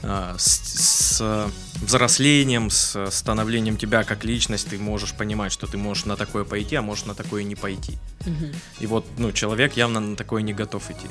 а, 0.02 0.34
с, 0.36 1.16
с, 1.18 1.50
взрослением, 1.80 2.68
с 2.68 3.10
становлением 3.10 3.78
тебя 3.78 4.04
как 4.04 4.24
личность, 4.24 4.68
ты 4.68 4.78
можешь 4.78 5.14
понимать, 5.14 5.50
что 5.50 5.66
ты 5.66 5.78
можешь 5.78 6.04
на 6.04 6.16
такое 6.16 6.44
пойти, 6.44 6.76
а 6.76 6.82
можешь 6.82 7.06
на 7.06 7.14
такое 7.14 7.42
не 7.42 7.54
пойти. 7.54 7.96
Мгм. 8.26 8.52
И 8.80 8.86
вот, 8.86 9.06
ну, 9.16 9.32
человек 9.32 9.76
явно 9.76 10.00
на 10.00 10.16
такое 10.16 10.42
не 10.42 10.52
готов 10.52 10.90
идти. 10.90 11.08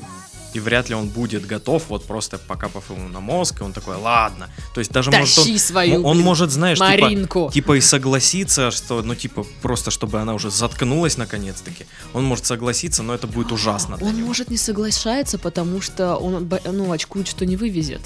И 0.54 0.60
вряд 0.60 0.88
ли 0.88 0.94
он 0.94 1.08
будет 1.08 1.46
готов, 1.46 1.84
вот 1.88 2.06
просто 2.06 2.38
покапав 2.38 2.90
ему 2.90 3.08
на 3.08 3.20
мозг, 3.20 3.60
и 3.60 3.64
он 3.64 3.72
такой, 3.72 3.96
ладно. 3.96 4.48
То 4.72 4.80
есть 4.80 4.92
даже 4.92 5.10
может 5.10 5.38
он, 5.38 5.44
Тащи 5.44 5.58
свою, 5.58 6.02
он 6.04 6.20
может, 6.20 6.50
знаешь, 6.50 6.78
типа, 6.78 6.90
Маринку. 6.90 7.50
типа 7.52 7.76
и 7.76 7.80
согласиться, 7.80 8.70
что, 8.70 9.02
ну, 9.02 9.14
типа, 9.14 9.44
просто 9.62 9.90
чтобы 9.90 10.20
она 10.20 10.34
уже 10.34 10.50
заткнулась 10.50 11.16
наконец-таки. 11.16 11.86
Он 12.12 12.24
может 12.24 12.46
согласиться, 12.46 13.02
но 13.02 13.14
это 13.14 13.26
будет 13.26 13.52
ужасно 13.52 13.98
Он 14.00 14.22
может 14.22 14.48
не 14.50 14.56
соглашается, 14.56 15.38
потому 15.38 15.80
что 15.80 16.16
он 16.16 16.48
ну, 16.64 16.92
очкует, 16.92 17.26
что 17.28 17.44
не 17.44 17.56
вывезет. 17.56 18.02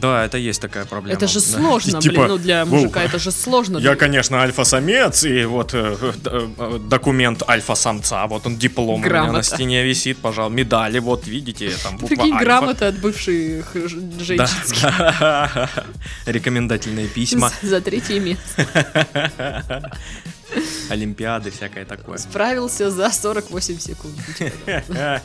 Да, 0.00 0.24
это 0.24 0.38
есть 0.38 0.60
такая 0.60 0.84
проблема. 0.84 1.16
это 1.16 1.26
же 1.28 1.40
Да. 1.40 1.46
сложно, 1.58 2.00
Типа, 2.00 2.14
блин, 2.14 2.28
ну 2.28 2.38
для 2.38 2.64
«Воу, 2.64 2.80
мужика 2.80 3.02
это 3.02 3.18
же 3.18 3.30
сложно. 3.32 3.78
Я, 3.78 3.96
конечно, 3.96 4.40
альфа-самец, 4.42 5.24
и 5.24 5.44
вот 5.44 5.74
э, 5.74 5.96
э, 6.00 6.48
э, 6.58 6.78
документ 6.88 7.42
альфа-самца, 7.48 8.26
вот 8.26 8.46
он 8.46 8.56
диплом 8.56 8.88
у 8.88 8.98
меня 8.98 9.08
на 9.08 9.08
Грамота. 9.28 9.42
стене 9.42 9.84
висит, 9.84 10.18
пожалуйста, 10.18 10.54
медали, 10.56 10.98
вот 10.98 11.26
видите, 11.26 11.70
там 11.82 11.92
буква 11.96 12.08
Прикинь, 12.08 12.32
альфа. 12.32 12.44
грамота 12.44 12.88
от 12.88 12.98
бывших 12.98 13.74
ж- 13.74 13.96
Да, 14.36 14.48
да. 14.80 15.70
Рекомендательные 16.26 17.06
письма, 17.08 17.50
за, 17.62 17.68
за 17.68 17.80
третье 17.80 18.20
место. 18.20 18.66
олимпиады, 20.90 21.50
всякое 21.50 21.84
такое. 21.84 22.18
Справился 22.18 22.90
за 22.90 23.10
48 23.10 23.78
секунд. 23.78 24.14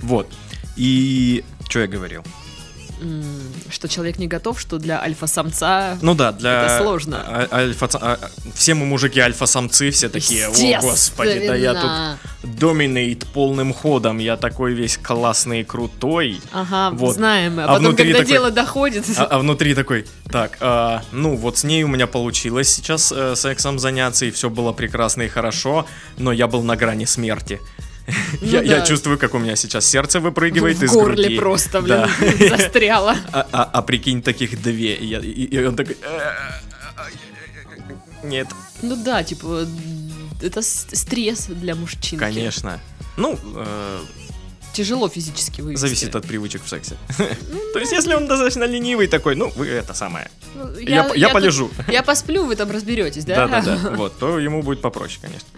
Вот. 0.00 0.30
И 0.76 1.42
что 1.70 1.80
я 1.80 1.86
говорил? 1.86 2.22
Что 3.70 3.88
человек 3.88 4.18
не 4.18 4.26
готов, 4.26 4.58
что 4.60 4.78
для 4.78 5.00
альфа-самца... 5.00 5.98
Ну 6.02 6.14
да, 6.14 6.32
для... 6.32 6.64
Это 6.64 6.82
сложно. 6.82 7.22
а- 7.26 7.48
альфа... 7.52 7.88
а- 7.94 8.18
Все 8.54 8.74
мы 8.74 8.86
мужики 8.86 9.20
альфа-самцы, 9.20 9.90
все 9.90 10.08
такие, 10.08 10.46
о, 10.48 10.80
господи, 10.80 11.46
да 11.46 11.54
я 11.54 11.74
тут 11.74 12.50
доминейт 12.58 13.26
полным 13.26 13.72
ходом, 13.74 14.18
я 14.18 14.36
такой 14.36 14.72
весь 14.72 14.96
классный 14.96 15.60
и 15.60 15.64
крутой. 15.64 16.40
Ага, 16.52 16.90
Вот. 16.96 17.14
знаем. 17.16 17.58
А, 17.60 17.64
А 17.64 17.68
потом, 17.78 17.96
когда 17.96 18.18
такой- 18.18 18.26
дело 18.32 18.50
доходит... 18.50 19.04
А, 19.16 19.24
а 19.24 19.38
внутри 19.38 19.74
такой, 19.74 20.06
так, 20.30 20.56
а, 20.60 21.02
ну 21.12 21.36
вот 21.36 21.58
с 21.58 21.64
ней 21.64 21.82
у 21.82 21.88
меня 21.88 22.06
получилось 22.06 22.68
сейчас 22.72 23.12
э, 23.14 23.34
сексом 23.36 23.78
заняться, 23.78 24.24
и 24.26 24.30
все 24.30 24.48
было 24.48 24.72
прекрасно 24.72 25.22
и 25.22 25.28
хорошо, 25.28 25.86
но 26.18 26.32
я 26.32 26.46
был 26.46 26.62
на 26.62 26.76
грани 26.76 27.04
смерти. 27.04 27.60
Ну 28.40 28.46
я, 28.48 28.62
я 28.62 28.78
да. 28.80 28.86
чувствую, 28.86 29.18
как 29.18 29.34
у 29.34 29.38
меня 29.38 29.56
сейчас 29.56 29.84
сердце 29.86 30.20
выпрыгивает 30.20 30.76
в 30.78 30.82
из 30.84 30.92
горле 30.92 31.24
груди. 31.24 31.38
просто, 31.38 31.80
блин, 31.82 32.06
Да. 32.38 32.48
застряло. 32.56 33.16
А, 33.32 33.46
а- 33.52 33.70
а 33.72 33.82
прикинь, 33.82 34.22
таких 34.22 34.60
две. 34.62 34.94
И, 34.94 35.06
я- 35.06 35.18
и- 35.20 35.44
и 35.44 35.64
он 35.64 35.74
такой... 35.76 35.96
«Э, 36.02 36.30
Нет, 38.22 38.48
Ну 38.82 38.96
да, 38.96 39.22
типа, 39.22 39.66
это 40.42 40.62
стресс 40.62 41.46
для 41.46 41.74
мужчин. 41.74 42.18
конечно. 42.18 42.80
Ну, 43.16 43.38
э, 43.56 44.00
Тяжело 44.72 45.08
физически 45.08 45.62
вывести. 45.62 45.80
зависит 45.80 46.14
от 46.16 46.26
привычек 46.26 46.62
в 46.64 46.68
сексе. 46.68 46.96
То 47.72 47.78
есть, 47.78 47.92
если 47.92 48.14
он 48.14 48.26
достаточно 48.26 48.64
ленивый 48.64 49.06
такой, 49.06 49.34
ну, 49.34 49.50
вы 49.56 49.68
это 49.68 49.94
самое. 49.94 50.30
Ну, 50.54 50.78
Я, 50.78 51.28
полежу. 51.30 51.70
Я 51.88 52.02
посплю, 52.02 52.44
вы 52.44 52.56
там 52.56 52.70
разберетесь, 52.70 53.24
да? 53.24 53.46
Да-да-да. 53.46 53.90
Вот, 53.96 54.18
то 54.18 54.38
ему 54.38 54.62
будет 54.62 54.80
попроще, 54.82 55.18
конечно. 55.22 55.48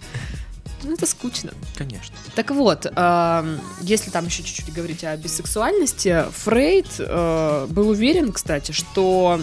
Ну, 0.89 0.95
это 0.95 1.05
скучно. 1.05 1.51
Конечно. 1.75 2.15
Так 2.33 2.49
вот, 2.49 2.87
эм, 2.87 3.61
если 3.81 4.09
там 4.09 4.25
еще 4.25 4.41
чуть-чуть 4.41 4.73
говорить 4.73 5.03
о 5.03 5.15
бисексуальности, 5.17 6.25
Фрейд 6.31 6.87
э, 6.97 7.67
был 7.69 7.89
уверен, 7.89 8.31
кстати, 8.31 8.71
что 8.71 9.39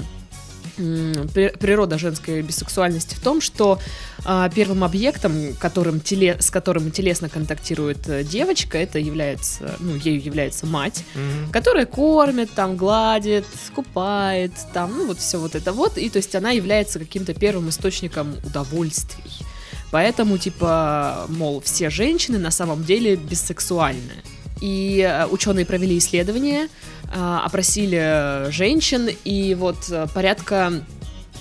природа 0.76 1.98
женской 1.98 2.42
бисексуальности 2.42 3.14
в 3.14 3.20
том, 3.20 3.40
что 3.40 3.78
э, 4.24 4.50
первым 4.54 4.82
объектом, 4.82 5.54
которым 5.54 6.00
теле, 6.00 6.36
с 6.40 6.50
которым 6.50 6.90
телесно 6.90 7.28
контактирует 7.28 8.08
э, 8.08 8.24
девочка, 8.24 8.76
это 8.76 8.98
является, 8.98 9.76
ну, 9.78 9.94
ею 9.94 10.20
является 10.20 10.66
мать, 10.66 11.04
которая 11.52 11.86
кормит, 11.86 12.50
там, 12.56 12.76
гладит, 12.76 13.46
купает, 13.72 14.52
там, 14.74 14.98
ну, 14.98 15.06
вот 15.06 15.20
все 15.20 15.38
вот 15.38 15.54
это 15.54 15.72
вот, 15.72 15.96
и 15.96 16.10
то 16.10 16.16
есть 16.16 16.34
она 16.34 16.50
является 16.50 16.98
каким-то 16.98 17.34
первым 17.34 17.68
источником 17.68 18.34
удовольствий. 18.44 19.45
Поэтому, 19.90 20.38
типа, 20.38 21.26
мол, 21.28 21.60
все 21.60 21.90
женщины 21.90 22.38
на 22.38 22.50
самом 22.50 22.84
деле 22.84 23.16
бисексуальны. 23.16 24.22
И 24.60 25.00
э, 25.00 25.26
ученые 25.26 25.66
провели 25.66 25.98
исследование, 25.98 26.64
э, 26.64 26.68
опросили 27.12 28.50
женщин, 28.50 29.08
и 29.24 29.54
вот 29.54 29.88
э, 29.90 30.06
порядка 30.14 30.84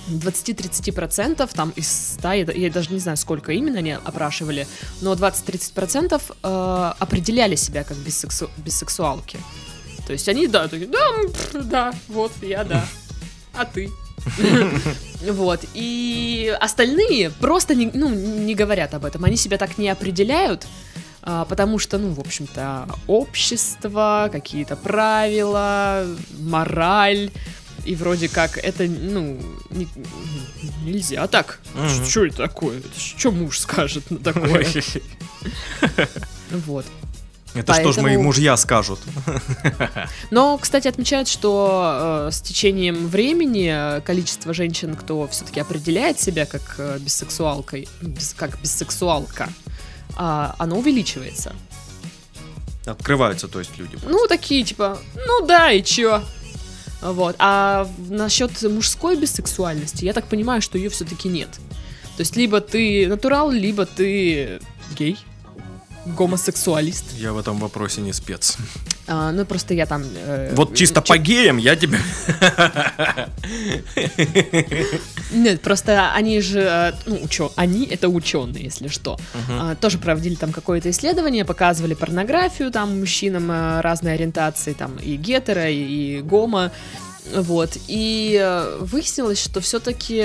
20-30% 0.09 1.49
там 1.53 1.71
из 1.75 2.15
100, 2.19 2.31
я, 2.33 2.51
я 2.51 2.69
даже 2.69 2.91
не 2.91 2.99
знаю, 2.99 3.17
сколько 3.17 3.51
именно 3.51 3.79
они 3.79 3.91
опрашивали, 3.91 4.67
но 5.01 5.13
20-30% 5.13 6.21
э, 6.43 6.93
определяли 6.99 7.55
себя 7.55 7.83
как 7.83 7.97
бисексу, 7.97 8.49
бисексуалки. 8.57 9.39
То 10.05 10.13
есть 10.13 10.29
они, 10.29 10.47
да, 10.47 10.67
такие, 10.67 10.87
да, 10.87 10.99
да, 11.53 11.93
вот, 12.07 12.31
я, 12.41 12.63
да. 12.63 12.85
А 13.53 13.65
ты? 13.65 13.89
Вот. 15.31 15.61
И 15.73 16.55
остальные 16.59 17.29
просто 17.31 17.75
не, 17.75 17.89
ну, 17.93 18.09
не 18.09 18.55
говорят 18.55 18.93
об 18.93 19.05
этом. 19.05 19.23
Они 19.25 19.37
себя 19.37 19.57
так 19.57 19.77
не 19.77 19.89
определяют, 19.89 20.67
а, 21.21 21.45
потому 21.45 21.79
что, 21.79 21.97
ну, 21.97 22.11
в 22.11 22.19
общем-то, 22.19 22.87
общество, 23.07 24.29
какие-то 24.31 24.75
правила, 24.75 26.05
мораль. 26.39 27.31
И 27.85 27.93
вроде 27.95 28.29
как 28.29 28.57
это, 28.57 28.83
ну, 28.85 29.39
не- 29.69 29.87
нельзя 30.83 31.27
так. 31.27 31.59
Мгм. 31.75 32.05
Что 32.05 32.25
это 32.25 32.37
такое? 32.37 32.81
Что 32.97 33.31
муж 33.31 33.59
скажет 33.59 34.09
на 34.09 34.17
такое? 34.17 34.65
Вот. 36.67 36.85
Это 37.55 37.73
что 37.73 37.91
ж 37.91 37.97
мои 37.97 38.03
Поэтому- 38.05 38.23
мужья 38.25 38.57
скажут? 38.57 38.99
Но, 40.31 40.57
кстати, 40.57 40.87
отмечают, 40.87 41.27
что 41.27 42.27
э, 42.27 42.31
с 42.31 42.41
течением 42.41 43.07
времени 43.07 43.97
э, 43.97 44.01
количество 44.01 44.53
женщин, 44.53 44.95
кто 44.95 45.27
все-таки 45.27 45.59
определяет 45.59 46.19
себя 46.19 46.45
как 46.45 46.75
э, 46.77 46.97
бисексуалкой, 46.99 47.87
ну, 48.01 48.09
бис- 48.09 48.35
как 48.35 48.59
бисексуалка, 48.61 49.49
а, 50.17 50.55
оно 50.59 50.77
увеличивается. 50.77 51.53
Открываются, 52.85 53.47
то 53.47 53.59
есть 53.59 53.71
люди. 53.77 53.97
Ну, 54.03 54.27
такие 54.27 54.63
типа, 54.63 54.99
ну 55.15 55.45
да, 55.47 55.71
и 55.71 55.81
чё? 55.83 56.21
Вот. 57.01 57.35
А 57.39 57.87
насчет 58.09 58.61
мужской 58.63 59.15
бисексуальности, 59.15 60.05
я 60.05 60.13
так 60.13 60.25
понимаю, 60.27 60.61
что 60.61 60.77
ее 60.77 60.89
все-таки 60.89 61.27
нет. 61.27 61.49
То 62.17 62.21
есть, 62.21 62.35
либо 62.37 62.61
ты 62.61 63.07
натурал, 63.07 63.51
либо 63.51 63.85
ты 63.85 64.59
гей, 64.97 65.17
гомосексуалист. 66.05 67.05
Я 67.17 67.33
в 67.33 67.37
этом 67.37 67.57
вопросе 67.59 68.01
не 68.01 68.13
спец. 68.13 68.57
А, 69.07 69.31
ну, 69.31 69.45
просто 69.45 69.73
я 69.73 69.85
там... 69.85 70.03
э, 70.03 70.53
Вот 70.55 70.75
чисто 70.75 71.01
чё- 71.01 71.07
по 71.13 71.17
геям 71.17 71.57
я 71.57 71.75
тебе... 71.75 71.99
Нет, 75.31 75.61
просто 75.61 76.11
они 76.13 76.41
же, 76.41 76.59
э, 76.59 76.91
ну, 77.05 77.19
учё, 77.23 77.51
они 77.55 77.85
это 77.85 78.09
ученые, 78.09 78.63
если 78.65 78.87
что. 78.87 79.17
Мгм. 79.33 79.59
А, 79.59 79.75
тоже 79.75 79.97
проводили 79.97 80.35
там 80.35 80.51
какое-то 80.51 80.89
исследование, 80.89 81.45
показывали 81.45 81.93
порнографию 81.93 82.71
там 82.71 82.99
мужчинам 82.99 83.51
э, 83.51 83.81
разной 83.81 84.13
ориентации, 84.13 84.73
там 84.73 84.95
и 84.97 85.15
гетеро, 85.17 85.69
и, 85.69 86.17
и 86.17 86.21
гомо. 86.21 86.71
Вот, 87.33 87.77
и 87.87 88.39
э, 88.39 88.77
выяснилось, 88.81 89.43
что 89.43 89.59
все-таки 89.59 90.17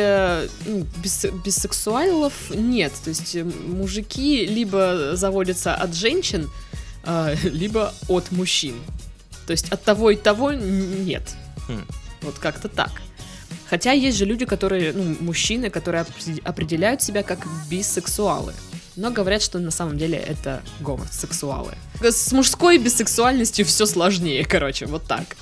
бисексуалов 1.45 2.33
нет. 2.51 2.93
То 3.03 3.11
есть 3.11 3.35
э, 3.35 3.45
мужики 3.45 4.45
либо 4.45 5.17
заводятся 5.17 5.75
от 5.75 5.95
женщин, 5.95 6.51
э, 7.05 7.37
либо 7.45 7.95
от 8.09 8.31
мужчин. 8.33 8.75
То 9.47 9.53
есть 9.53 9.73
от 9.73 9.83
того 9.83 10.11
и 10.11 10.17
того 10.17 10.53
нет. 10.53 11.23
Хм. 11.69 11.85
Вот 12.23 12.39
как-то 12.39 12.69
так. 12.69 12.91
Хотя 13.71 13.93
есть 13.93 14.19
же 14.19 14.25
люди, 14.25 14.45
которые, 14.45 14.93
ну, 14.93 15.17
мужчины, 15.21 15.71
которые 15.71 16.05
опре- 16.05 16.43
определяют 16.45 17.03
себя 17.03 17.23
как 17.23 17.47
бисексуалы. 17.71 18.53
Но 18.97 19.11
говорят, 19.11 19.43
что 19.43 19.59
на 19.59 19.71
самом 19.71 19.97
деле 19.97 20.19
это 20.19 20.63
гомосексуалы. 20.81 21.75
С 22.03 22.33
мужской 22.33 22.79
бисексуальностью 22.79 23.65
все 23.65 23.87
сложнее, 23.87 24.45
короче, 24.45 24.87
вот 24.87 25.05
так. 25.07 25.37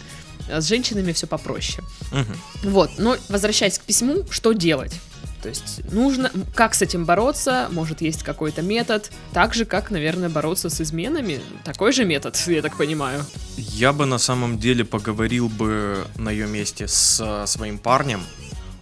А 0.50 0.60
с 0.60 0.66
женщинами 0.66 1.12
все 1.12 1.26
попроще. 1.26 1.82
Мгм. 2.12 2.36
Вот, 2.70 2.90
но 2.98 3.16
возвращаясь 3.28 3.78
к 3.78 3.82
письму, 3.82 4.24
что 4.30 4.52
делать? 4.52 4.98
То 5.42 5.48
есть 5.48 5.80
нужно, 5.92 6.32
как 6.54 6.74
с 6.74 6.82
этим 6.82 7.04
бороться? 7.04 7.68
Может, 7.70 8.00
есть 8.00 8.24
какой-то 8.24 8.60
метод? 8.62 9.10
Так 9.32 9.54
же, 9.54 9.66
как, 9.66 9.90
наверное, 9.92 10.28
бороться 10.28 10.68
с 10.68 10.80
изменами? 10.80 11.40
Такой 11.64 11.92
же 11.92 12.04
метод, 12.04 12.36
я 12.48 12.60
так 12.62 12.76
понимаю. 12.76 13.24
Я 13.56 13.92
бы 13.92 14.04
на 14.06 14.18
самом 14.18 14.58
деле 14.58 14.84
поговорил 14.84 15.48
бы 15.48 16.04
на 16.16 16.30
ее 16.30 16.46
месте 16.48 16.88
с 16.88 17.20
э, 17.24 17.46
своим 17.46 17.78
парнем. 17.78 18.22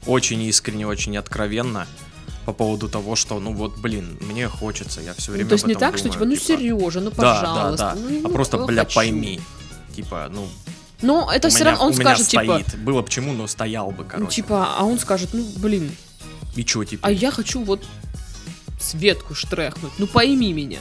Очень 0.07 0.43
искренне, 0.43 0.87
очень 0.87 1.17
откровенно. 1.19 1.87
По 2.47 2.53
поводу 2.53 2.89
того, 2.89 3.17
что, 3.17 3.41
ну 3.41 3.53
вот, 3.53 3.77
блин, 3.79 4.17
мне 4.21 4.49
хочется, 4.49 5.01
я 5.01 5.15
все 5.15 5.33
Ну, 5.33 5.35
время 5.39 5.49
то 5.49 5.55
есть 5.55 5.67
не 5.67 5.75
так, 5.75 5.99
что 5.99 6.09
думаю, 6.09 6.37
типа, 6.37 6.53
ну 6.53 6.59
Сережа, 6.59 7.01
ну 7.01 7.11
Да, 7.11 7.17
пожалуйста. 7.17 7.77
да, 7.77 7.95
да. 7.95 8.01
ну, 8.01 8.19
а 8.21 8.29
ну, 8.29 8.31
просто, 8.31 8.57
ну, 8.59 8.67
бля, 8.67 8.85
хочу». 8.85 8.95
пойми. 8.95 9.41
Типа, 9.97 10.29
ну, 10.33 10.49
Но 11.03 11.31
это 11.33 11.49
у 11.49 11.51
все 11.51 11.61
меня- 11.61 11.71
равно 11.73 11.85
он 11.87 11.91
у 11.91 11.95
меня 11.95 12.05
скажет, 12.05 12.29
типа, 12.29 12.45
стоит. 12.45 12.79
Было 12.83 13.03
бы 13.03 13.09
чему, 13.11 13.33
но 13.33 13.47
стоял 13.47 13.91
бы, 13.91 14.03
ну, 14.05 14.09
короче. 14.09 14.37
типа, 14.37 14.75
а 14.79 14.85
он 14.85 14.99
скажет, 14.99 15.31
ну, 15.35 15.45
блин, 15.57 15.91
И 16.55 16.65
чё, 16.65 16.85
типа? 16.85 17.07
а 17.07 17.11
я 17.11 17.31
хочу 17.31 17.63
вот 17.63 17.85
Светку 18.81 19.35
штрехнуть, 19.35 19.93
ну 19.99 20.07
пойми 20.07 20.53
меня. 20.53 20.79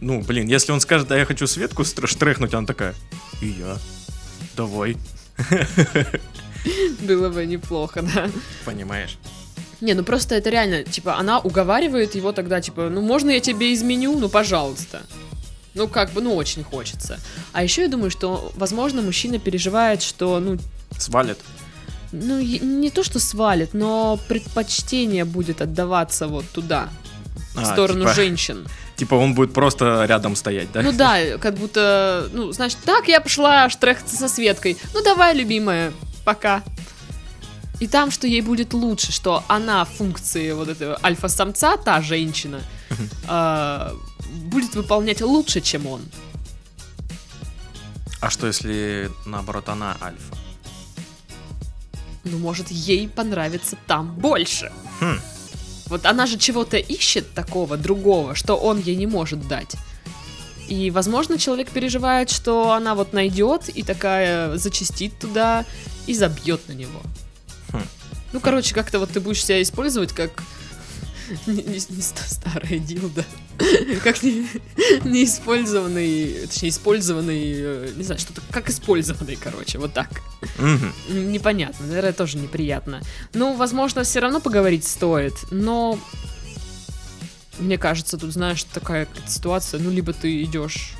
Ну, 0.00 0.20
блин, 0.22 0.46
если 0.48 0.72
он 0.72 0.80
скажет, 0.80 1.10
а 1.12 1.16
я 1.18 1.24
хочу 1.24 1.46
Светку 1.46 1.84
штрехнуть, 1.84 2.52
она 2.54 2.66
такая, 2.66 2.94
и 3.40 3.46
я. 3.48 3.76
Давай, 4.56 4.96
Было 7.00 7.28
бы 7.28 7.46
неплохо, 7.46 8.02
да. 8.02 8.28
понимаешь? 8.64 9.18
Не, 9.80 9.92
ну 9.94 10.02
просто 10.04 10.34
это 10.34 10.48
реально, 10.50 10.84
типа, 10.84 11.16
она 11.18 11.38
уговаривает 11.38 12.14
его 12.14 12.32
тогда, 12.32 12.60
типа, 12.60 12.88
ну 12.88 13.02
можно 13.02 13.30
я 13.30 13.40
тебе 13.40 13.72
изменю, 13.74 14.18
ну 14.18 14.28
пожалуйста. 14.28 15.02
Ну 15.76 15.88
как 15.88 16.10
бы, 16.12 16.20
ну 16.22 16.34
очень 16.34 16.64
хочется. 16.64 17.20
А 17.52 17.62
еще 17.62 17.82
я 17.82 17.88
думаю, 17.88 18.10
что, 18.10 18.50
возможно, 18.56 19.02
мужчина 19.02 19.38
переживает, 19.38 20.02
что, 20.02 20.40
ну, 20.40 20.58
Свалит. 20.98 21.38
ну 22.12 22.40
не 22.40 22.90
то, 22.90 23.02
что 23.04 23.18
свалит, 23.20 23.74
но 23.74 24.18
предпочтение 24.28 25.24
будет 25.24 25.60
отдаваться 25.60 26.26
вот 26.28 26.44
туда, 26.50 26.88
в 27.54 27.60
А, 27.60 27.64
сторону 27.64 28.00
типа- 28.00 28.14
женщин. 28.14 28.66
Типа 28.96 29.14
он 29.14 29.34
будет 29.34 29.52
просто 29.52 30.06
рядом 30.08 30.34
стоять, 30.36 30.72
да? 30.72 30.80
Ну 30.80 30.92
да, 30.92 31.36
как 31.38 31.54
будто, 31.56 32.28
ну, 32.32 32.50
значит, 32.52 32.78
так 32.84 33.08
я 33.08 33.20
пошла 33.20 33.68
штрехаться 33.68 34.16
со 34.16 34.28
Светкой. 34.28 34.78
Ну 34.94 35.02
давай, 35.04 35.34
любимая, 35.34 35.92
пока. 36.24 36.62
И 37.78 37.86
там, 37.86 38.10
что 38.10 38.26
ей 38.26 38.40
будет 38.40 38.72
лучше, 38.72 39.12
что 39.12 39.44
она 39.48 39.84
в 39.84 39.90
функции 39.90 40.52
вот 40.52 40.68
этого 40.68 40.98
альфа-самца, 41.04 41.76
та 41.76 42.00
женщина, 42.00 42.60
а, 43.28 43.94
будет 44.56 44.74
выполнять 44.74 45.20
лучше, 45.20 45.60
чем 45.60 45.86
он. 45.86 46.00
А 48.22 48.30
что 48.30 48.46
если 48.46 49.10
наоборот 49.26 49.68
она 49.68 49.98
альфа? 50.00 50.34
Ну, 52.24 52.38
может, 52.38 52.70
ей 52.70 53.06
понравится 53.06 53.76
там 53.86 54.14
больше. 54.14 54.72
Хм. 55.00 55.20
Вот 55.88 56.06
она 56.06 56.24
же 56.26 56.38
чего-то 56.38 56.78
ищет 56.78 57.34
такого 57.34 57.76
другого, 57.76 58.34
что 58.34 58.56
он 58.56 58.80
ей 58.80 58.96
не 58.96 59.06
может 59.06 59.46
дать. 59.46 59.76
И, 60.68 60.90
возможно, 60.90 61.36
человек 61.36 61.68
переживает, 61.68 62.30
что 62.30 62.72
она 62.72 62.94
вот 62.94 63.12
найдет 63.12 63.68
и 63.68 63.82
такая 63.82 64.56
зачастит 64.56 65.18
туда 65.18 65.66
и 66.06 66.14
забьет 66.14 66.66
на 66.68 66.72
него. 66.72 67.02
Хм. 67.72 67.82
Ну, 68.32 68.40
короче, 68.40 68.74
как-то 68.74 69.00
вот 69.00 69.10
ты 69.10 69.20
будешь 69.20 69.44
себя 69.44 69.60
использовать 69.60 70.12
как 70.12 70.42
старая 72.26 72.78
дилда, 72.78 73.26
как 74.04 74.22
не, 74.22 74.46
неиспользованный, 75.04 76.46
точнее, 76.46 76.68
использованный, 76.70 77.52
э, 77.56 77.92
не 77.96 78.02
знаю, 78.04 78.18
что-то 78.20 78.42
как 78.50 78.68
использованный, 78.70 79.36
короче, 79.36 79.78
вот 79.78 79.92
так. 79.92 80.08
М, 80.58 80.92
Непонятно, 81.32 81.86
наверное, 81.86 82.12
тоже 82.12 82.38
неприятно. 82.38 83.02
Ну, 83.34 83.54
возможно, 83.54 84.02
все 84.04 84.20
равно 84.20 84.40
поговорить 84.40 84.86
стоит, 84.86 85.34
но 85.50 85.98
мне 87.58 87.78
кажется, 87.78 88.18
тут, 88.18 88.32
знаешь, 88.32 88.64
такая 88.64 89.08
ситуация, 89.26 89.80
ну, 89.80 89.90
либо 89.90 90.12
ты 90.12 90.42
идешь 90.42 90.92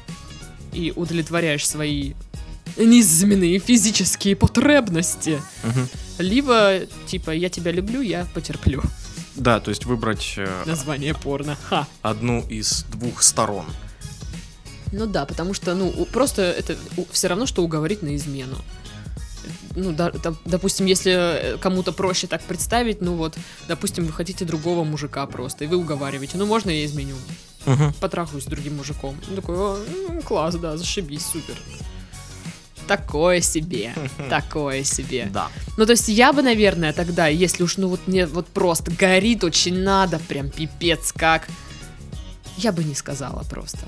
и 0.72 0.92
удовлетворяешь 0.96 1.66
свои 1.68 2.14
низменные 2.76 3.58
физические 3.58 4.36
потребности, 4.36 5.40
Мгм. 5.62 5.88
либо, 6.18 6.80
типа, 7.06 7.30
я 7.30 7.48
тебя 7.48 7.70
люблю, 7.72 8.00
я 8.00 8.26
потерплю. 8.34 8.82
Да, 9.36 9.60
то 9.60 9.68
есть 9.70 9.84
выбрать 9.84 10.34
э, 10.36 10.62
Название 10.66 11.14
порно. 11.14 11.56
Ха. 11.68 11.86
одну 12.02 12.40
из 12.48 12.84
двух 12.84 13.22
сторон. 13.22 13.66
Ну 14.92 15.06
да, 15.06 15.26
потому 15.26 15.52
что, 15.52 15.74
ну, 15.74 15.90
просто 16.06 16.42
это 16.42 16.76
все 17.10 17.28
равно, 17.28 17.46
что 17.46 17.62
уговорить 17.62 18.02
на 18.02 18.14
измену. 18.16 18.56
Ну, 19.74 19.92
да, 19.92 20.10
там, 20.10 20.38
допустим, 20.44 20.86
если 20.86 21.12
э, 21.12 21.58
кому-то 21.58 21.92
проще 21.92 22.26
так 22.26 22.42
представить, 22.42 23.00
ну 23.02 23.14
вот, 23.14 23.36
допустим, 23.68 24.06
вы 24.06 24.12
хотите 24.12 24.44
другого 24.44 24.84
мужика 24.84 25.26
просто, 25.26 25.64
и 25.64 25.66
вы 25.66 25.76
уговариваете, 25.76 26.38
ну 26.38 26.46
можно 26.46 26.70
я 26.70 26.84
изменю, 26.86 27.16
Мгм. 27.66 27.92
потрахаюсь 28.00 28.44
с 28.44 28.46
другим 28.46 28.76
мужиком. 28.76 29.16
Он 29.28 29.36
такой, 29.36 29.56
«О, 29.56 29.78
класс, 30.24 30.54
да, 30.56 30.76
зашибись, 30.76 31.26
супер. 31.26 31.54
Такое 32.86 33.40
себе, 33.40 33.94
такое 34.30 34.84
себе. 34.84 35.28
Да. 35.32 35.48
Ну, 35.76 35.86
то 35.86 35.92
есть 35.92 36.08
я 36.08 36.32
бы, 36.32 36.42
наверное, 36.42 36.92
тогда, 36.92 37.26
если 37.26 37.62
уж, 37.64 37.76
ну, 37.78 37.88
вот 37.88 38.06
мне 38.06 38.26
вот 38.26 38.46
просто 38.46 38.90
горит 38.90 39.44
очень 39.44 39.78
надо, 39.78 40.18
прям 40.18 40.50
пипец 40.50 41.12
как, 41.12 41.48
я 42.58 42.72
бы 42.72 42.84
не 42.84 42.94
сказала 42.94 43.42
просто. 43.50 43.78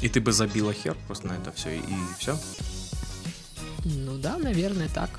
И 0.00 0.08
ты 0.08 0.20
бы 0.20 0.32
забила 0.32 0.72
хер 0.72 0.96
просто 1.06 1.28
на 1.28 1.32
это 1.32 1.52
все 1.52 1.76
и 1.76 1.82
все. 2.18 2.36
Ну 3.84 4.16
да, 4.18 4.36
наверное, 4.38 4.88
так. 4.88 5.10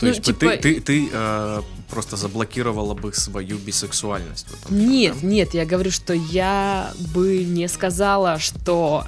То 0.00 0.06
Ну, 0.06 0.08
есть 0.08 0.22
типа- 0.22 0.56
ты, 0.56 0.58
ты, 0.58 0.80
ты 0.80 1.08
э, 1.12 1.62
просто 1.90 2.16
заблокировала 2.16 2.94
бы 2.94 3.12
свою 3.12 3.58
бисексуальность. 3.58 4.46
в 4.48 4.54
этом 4.54 4.76
всём, 4.76 4.88
Нет, 4.90 5.16
да? 5.20 5.26
нет, 5.28 5.54
я 5.54 5.64
говорю, 5.64 5.90
что 5.92 6.12
я 6.12 6.92
бы 7.14 7.44
не 7.44 7.68
сказала, 7.68 8.38
что 8.40 9.06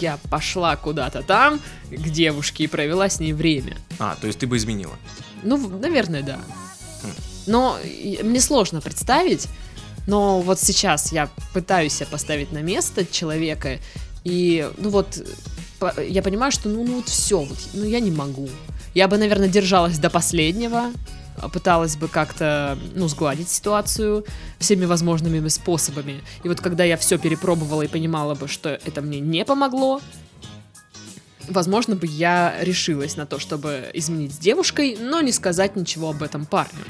я 0.00 0.18
пошла 0.30 0.76
куда-то 0.76 1.22
там 1.22 1.60
к 1.90 2.08
девушке 2.08 2.64
и 2.64 2.66
провела 2.66 3.08
с 3.08 3.20
ней 3.20 3.32
время. 3.32 3.76
А, 3.98 4.16
то 4.20 4.26
есть 4.26 4.38
ты 4.38 4.46
бы 4.46 4.56
изменила. 4.56 4.94
Ну, 5.42 5.56
наверное, 5.68 6.22
да. 6.22 6.38
Хм. 7.02 7.12
Но 7.46 7.78
мне 8.22 8.40
сложно 8.40 8.80
представить, 8.80 9.48
но 10.06 10.40
вот 10.40 10.60
сейчас 10.60 11.12
я 11.12 11.28
пытаюсь 11.52 11.94
себя 11.94 12.06
поставить 12.06 12.52
на 12.52 12.62
место 12.62 13.06
человека, 13.06 13.78
и, 14.24 14.68
ну 14.78 14.90
вот, 14.90 15.22
я 15.98 16.22
понимаю, 16.22 16.52
что, 16.52 16.68
ну, 16.68 16.84
ну 16.84 16.96
вот 16.96 17.08
все, 17.08 17.40
вот, 17.40 17.58
ну 17.72 17.84
я 17.84 18.00
не 18.00 18.10
могу. 18.10 18.48
Я 18.94 19.08
бы, 19.08 19.16
наверное, 19.18 19.48
держалась 19.48 19.98
до 19.98 20.10
последнего, 20.10 20.78
а, 20.78 20.92
пыталась 21.48 21.96
бы 21.96 22.08
как-то, 22.08 22.78
ну, 22.94 23.08
сгладить 23.08 23.48
ситуацию 23.48 24.24
всеми 24.58 24.84
возможными 24.84 25.46
способами. 25.48 26.22
И 26.44 26.48
вот 26.48 26.60
когда 26.60 26.84
я 26.84 26.96
все 26.96 27.18
перепробовала 27.18 27.82
и 27.82 27.88
понимала 27.88 28.34
бы, 28.34 28.48
что 28.48 28.70
это 28.70 29.00
мне 29.02 29.20
не 29.20 29.44
помогло, 29.44 30.00
возможно 31.48 31.96
бы 31.96 32.06
я 32.06 32.54
решилась 32.60 33.16
на 33.16 33.26
то, 33.26 33.38
чтобы 33.38 33.90
изменить 33.94 34.34
с 34.34 34.38
девушкой, 34.38 34.96
но 35.00 35.20
не 35.20 35.32
сказать 35.32 35.76
ничего 35.76 36.10
об 36.10 36.22
этом 36.22 36.46
парню, 36.46 36.84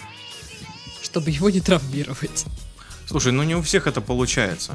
чтобы 1.03 1.31
его 1.31 1.51
не 1.51 1.61
травмировать. 1.61 2.47
Слушай, 3.11 3.33
ну 3.33 3.43
не 3.43 3.57
у 3.57 3.61
всех 3.63 3.87
это 3.89 4.01
получается. 4.01 4.73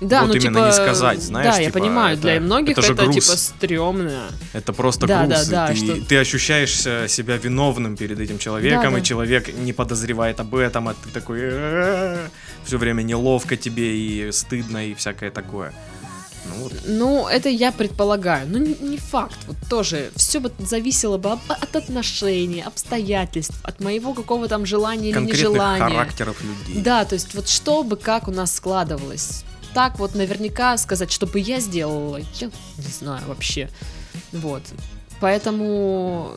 Да, 0.00 0.22
Вот 0.22 0.28
ну 0.28 0.34
именно 0.34 0.58
типа, 0.60 0.66
не 0.66 0.72
сказать, 0.72 1.22
знаешь, 1.22 1.54
Да, 1.54 1.60
я 1.60 1.66
типа, 1.66 1.78
понимаю, 1.78 2.14
это- 2.14 2.22
для 2.22 2.40
многих 2.40 2.78
это 2.78 2.92
это, 2.92 3.02
груз. 3.04 3.14
типа 3.14 3.36
стрёмно. 3.36 4.22
Это 4.54 4.72
просто 4.72 5.06
Да, 5.06 5.26
груз. 5.26 5.46
да, 5.48 5.66
да, 5.68 5.72
ты, 5.72 5.76
что- 5.76 6.00
ты 6.08 6.18
ощущаешь 6.18 6.72
себя 7.10 7.36
виновным 7.36 7.96
перед 7.96 8.18
этим 8.18 8.38
человеком, 8.38 8.92
Да, 8.92 8.98
и 8.98 9.00
да. 9.00 9.06
человек 9.06 9.54
не 9.54 9.72
подозревает 9.72 10.40
об 10.40 10.54
этом, 10.54 10.88
а 10.88 10.94
ты 10.94 11.10
такой 11.10 11.38
все 12.64 12.78
время 12.78 13.02
неловко 13.02 13.56
тебе 13.56 13.96
и 13.96 14.32
стыдно 14.32 14.88
и 14.88 14.94
всякое 14.94 15.30
такое. 15.30 15.72
Ну 16.56 16.62
вот. 16.62 16.72
Ну, 16.86 17.28
это 17.28 17.48
я 17.48 17.72
предполагаю. 17.72 18.46
Ну, 18.48 18.58
не, 18.58 18.74
не 18.74 18.96
факт. 18.96 19.38
Вот 19.46 19.56
тоже 19.68 20.10
все 20.16 20.40
бы 20.40 20.52
зависело 20.58 21.18
бы 21.18 21.32
от 21.32 21.76
отношений, 21.76 22.62
обстоятельств, 22.62 23.56
от 23.62 23.80
моего 23.80 24.14
какого 24.14 24.48
там 24.48 24.66
желания 24.66 25.10
или 25.10 25.20
нежелания. 25.20 25.88
характеров 25.88 26.36
людей. 26.42 26.82
Да, 26.82 27.04
то 27.04 27.14
есть 27.14 27.34
вот 27.34 27.48
что 27.48 27.82
бы 27.82 27.96
как 27.96 28.28
у 28.28 28.30
нас 28.30 28.54
складывалось. 28.54 29.44
Так 29.74 29.98
вот 29.98 30.14
наверняка 30.14 30.76
сказать, 30.78 31.10
что 31.10 31.26
бы 31.26 31.40
я 31.40 31.60
сделала, 31.60 32.18
я 32.40 32.50
не 32.78 32.92
знаю 32.92 33.22
вообще. 33.26 33.68
Вот. 34.32 34.62
Поэтому 35.20 36.36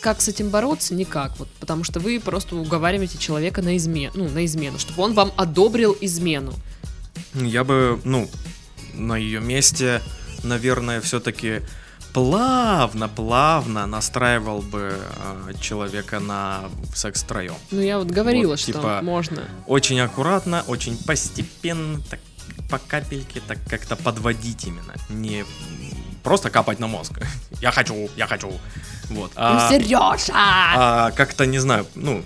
как 0.00 0.20
с 0.20 0.28
этим 0.28 0.48
бороться? 0.48 0.94
Никак. 0.94 1.38
Вот, 1.38 1.48
потому 1.60 1.84
что 1.84 2.00
вы 2.00 2.20
просто 2.20 2.56
уговариваете 2.56 3.18
человека 3.18 3.62
на 3.62 3.76
измену, 3.76 4.12
ну, 4.14 4.28
на 4.28 4.44
измену, 4.44 4.78
чтобы 4.78 5.02
он 5.02 5.14
вам 5.14 5.32
одобрил 5.36 5.96
измену. 6.00 6.52
Я 7.34 7.64
бы, 7.64 8.00
ну, 8.04 8.28
на 8.98 9.16
ее 9.16 9.40
месте, 9.40 10.02
наверное, 10.42 11.00
все-таки 11.00 11.62
плавно-плавно 12.12 13.86
настраивал 13.86 14.60
бы 14.62 14.98
э, 15.46 15.52
человека 15.60 16.20
на 16.20 16.64
секс 16.94 17.22
втроем. 17.22 17.54
Ну, 17.70 17.80
я 17.80 17.98
вот 17.98 18.08
говорила, 18.08 18.50
Вот, 18.50 18.60
что 18.60 18.72
типа, 18.72 19.00
можно. 19.02 19.42
Очень 19.66 20.00
аккуратно, 20.00 20.64
очень 20.66 20.96
постепенно, 20.96 22.00
так 22.10 22.20
по 22.70 22.78
капельке, 22.78 23.40
так 23.46 23.58
как-то 23.68 23.96
подводить 23.96 24.64
именно. 24.64 24.94
Не 25.08 25.44
просто 26.22 26.50
капать 26.50 26.78
на 26.78 26.86
мозг. 26.86 27.12
Я 27.60 27.70
хочу, 27.70 28.10
я 28.16 28.26
хочу. 28.26 28.52
Вот. 29.10 29.32
Ну, 29.34 29.42
А, 29.42 29.68
Сережа! 29.70 30.22
а 30.28 31.10
как-то, 31.12 31.46
не 31.46 31.58
знаю, 31.58 31.86
ну, 31.94 32.22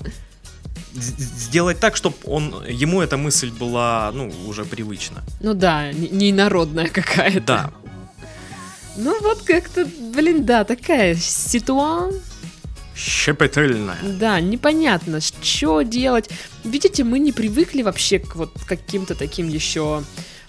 сделать 0.95 1.81
так, 1.81 1.97
чтобы 1.97 2.17
он, 2.25 2.65
ему 2.69 3.01
эта 3.01 3.17
мысль 3.17 3.51
была, 3.51 4.11
ну, 4.15 4.31
уже 4.47 4.65
привычна. 4.65 5.23
Ну 5.41 5.55
да, 5.55 5.93
не, 5.93 6.33
народная 6.33 6.89
какая-то. 6.89 7.41
Да, 7.41 7.71
Ну 8.97 9.19
вот 9.23 9.43
как-то, 9.43 9.87
блин, 10.15 10.45
да, 10.45 10.65
такая 10.65 11.15
ситуация. 11.15 12.21
щепетильная. 12.97 13.97
Да, 14.03 14.41
непонятно, 14.41 15.21
что 15.21 15.83
делать. 15.83 16.29
Видите, 16.65 17.05
мы 17.05 17.19
не 17.19 17.33
привыкли 17.33 17.83
вообще 17.83 18.19
к 18.19 18.37
вот 18.37 18.53
каким-то 18.67 19.15
таким 19.15 19.49
еще 19.49 20.03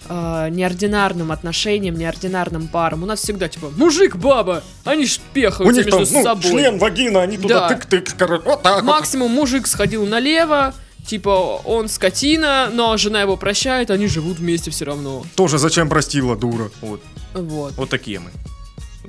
э, 0.08 0.48
неординарным 0.50 1.32
отношениям, 1.32 1.96
неординарным 1.96 2.68
парам. 2.68 3.02
У 3.02 3.06
нас 3.06 3.20
всегда 3.20 3.48
типа 3.48 3.70
мужик, 3.76 4.16
баба, 4.16 4.62
они 4.84 5.06
ж 5.06 5.18
пехаются 5.32 5.82
между 5.84 6.06
собой. 6.06 6.78
вагина, 6.78 7.22
они 7.22 7.36
туда 7.38 7.68
Да. 7.68 7.74
тык-тык, 7.74 8.42
вот 8.44 8.62
так 8.62 8.82
Максимум 8.84 9.30
мужик 9.32 9.66
сходил 9.66 10.06
налево, 10.06 10.74
типа 11.06 11.60
он 11.64 11.88
скотина, 11.88 12.70
но 12.72 12.96
жена 12.96 13.20
его 13.22 13.36
прощает, 13.36 13.90
они 13.90 14.06
живут 14.06 14.38
вместе 14.38 14.70
все 14.70 14.84
равно. 14.86 15.24
Тоже 15.36 15.58
зачем 15.58 15.88
простила, 15.88 16.36
дура? 16.36 16.70
Вот, 16.80 17.00
Вот. 17.34 17.74
вот 17.76 17.88
такие 17.90 18.20
мы. 18.20 18.30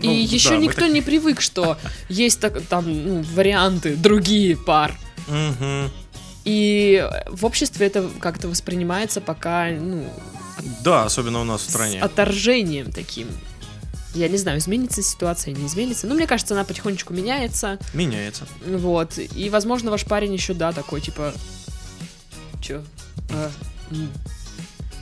И 0.02 0.08
Ну, 0.08 0.12
еще 0.14 0.50
да, 0.50 0.58
никто 0.58 0.88
не 0.88 1.02
привык, 1.02 1.40
что 1.40 1.78
есть 2.10 2.42
так, 2.42 2.62
там 2.64 2.84
ну, 2.88 3.24
варианты, 3.34 3.96
другие 3.96 4.58
пар. 4.58 4.94
так- 5.26 5.36
Мгм. 5.36 5.90
И 6.44 7.04
в 7.32 7.46
обществе 7.46 7.88
это 7.88 8.08
как-то 8.20 8.48
воспринимается 8.50 9.20
пока, 9.22 9.68
ну, 9.72 10.06
Да, 10.84 11.06
особенно 11.06 11.42
у 11.42 11.44
нас 11.44 11.62
в 11.62 11.66
с 11.66 11.70
стране. 11.70 12.02
отторжением 12.02 12.92
таким. 12.92 13.28
Я 14.14 14.30
не 14.30 14.38
знаю, 14.38 14.60
изменится 14.60 15.04
ситуация, 15.04 15.54
не 15.54 15.68
изменится. 15.68 16.08
Но 16.08 16.16
мне 16.16 16.26
кажется, 16.26 16.54
она 16.54 16.64
потихонечку 16.64 17.14
меняется. 17.14 17.78
Меняется. 17.94 18.48
Вот. 18.66 19.18
И, 19.18 19.50
возможно, 19.50 19.92
ваш 19.92 20.06
парень 20.06 20.34
еще, 20.34 20.54
да, 20.54 20.72
такой, 20.72 21.02
типа... 21.02 21.34
Че? 22.62 22.82
А. 23.32 23.52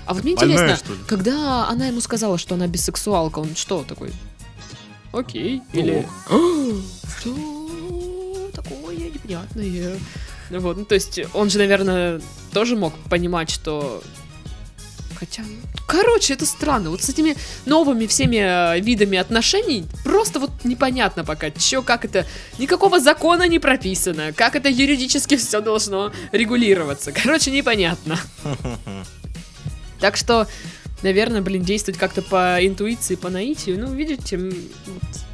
А 0.06 0.14
вот 0.14 0.24
мне 0.24 0.36
Больная, 0.36 0.56
интересно, 0.58 0.96
когда 1.08 1.68
она 1.70 1.88
ему 1.88 2.02
сказала, 2.02 2.38
что 2.38 2.56
она 2.56 2.68
бисексуалка, 2.68 3.40
он 3.40 3.56
что 3.56 3.84
такой? 3.88 4.12
Окей. 5.14 5.62
Ну, 5.74 5.80
Или... 5.80 6.08
Что 7.20 8.50
такое 8.54 8.98
непонятное? 8.98 9.98
Вот, 10.50 10.78
ну, 10.78 10.86
то 10.86 10.96
есть 10.96 11.20
он 11.34 11.50
же, 11.50 11.60
наверное, 11.60 12.22
тоже 12.52 12.76
мог 12.76 12.94
понимать, 13.10 13.50
что... 13.50 14.04
Хотя, 15.24 15.44
короче, 15.88 16.34
это 16.34 16.46
странно. 16.46 16.90
Вот 16.90 17.02
с 17.02 17.08
этими 17.08 17.38
новыми 17.66 18.08
всеми 18.08 18.36
э, 18.76 18.80
видами 18.82 19.18
отношений 19.18 19.86
просто 20.04 20.40
вот 20.40 20.52
непонятно 20.66 21.24
пока, 21.24 21.50
чё, 21.50 21.82
как 21.82 22.04
это... 22.04 22.26
Никакого 22.60 23.00
закона 23.00 23.48
не 23.48 23.58
прописано, 23.60 24.34
как 24.34 24.58
это 24.58 24.68
юридически 24.68 25.38
все 25.38 25.62
должно 25.62 26.12
регулироваться. 26.34 27.14
Короче, 27.14 27.52
непонятно. 27.52 28.20
Так 30.02 30.18
что, 30.18 30.48
наверное, 31.02 31.42
блин, 31.42 31.64
действовать 31.64 31.98
как-то 31.98 32.22
по 32.22 32.58
интуиции, 32.60 33.16
по 33.16 33.30
наитию. 33.30 33.80
Ну, 33.80 33.94
видите, 33.94 34.38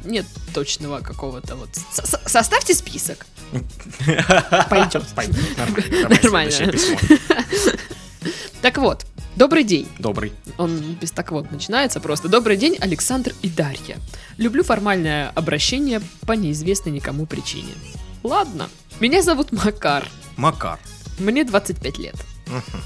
нет 0.04 0.24
точного 0.54 1.00
какого-то 1.00 1.56
вот... 1.56 1.70
Со- 1.92 2.06
со- 2.06 2.20
составьте 2.28 2.74
список. 2.74 3.26
Пойдет. 4.70 5.02
Нормально. 6.22 6.72
Так 8.62 8.76
вот, 8.76 9.06
добрый 9.36 9.64
день. 9.64 9.88
Добрый. 9.98 10.32
Он 10.58 10.96
без 11.00 11.10
так 11.10 11.32
вот 11.32 11.50
начинается 11.50 12.00
просто. 12.00 12.28
Добрый 12.28 12.56
день, 12.56 12.76
Александр 12.80 13.34
и 13.42 13.48
Дарья. 13.48 13.98
Люблю 14.36 14.62
формальное 14.62 15.30
обращение 15.34 16.00
по 16.26 16.32
неизвестной 16.32 16.92
никому 16.92 17.26
причине. 17.26 17.72
Ладно. 18.22 18.68
Меня 19.00 19.22
зовут 19.22 19.52
Макар. 19.52 20.06
Макар. 20.36 20.78
Мне 21.18 21.44
25 21.44 21.98
лет. 21.98 22.16
Мгм. 22.46 22.82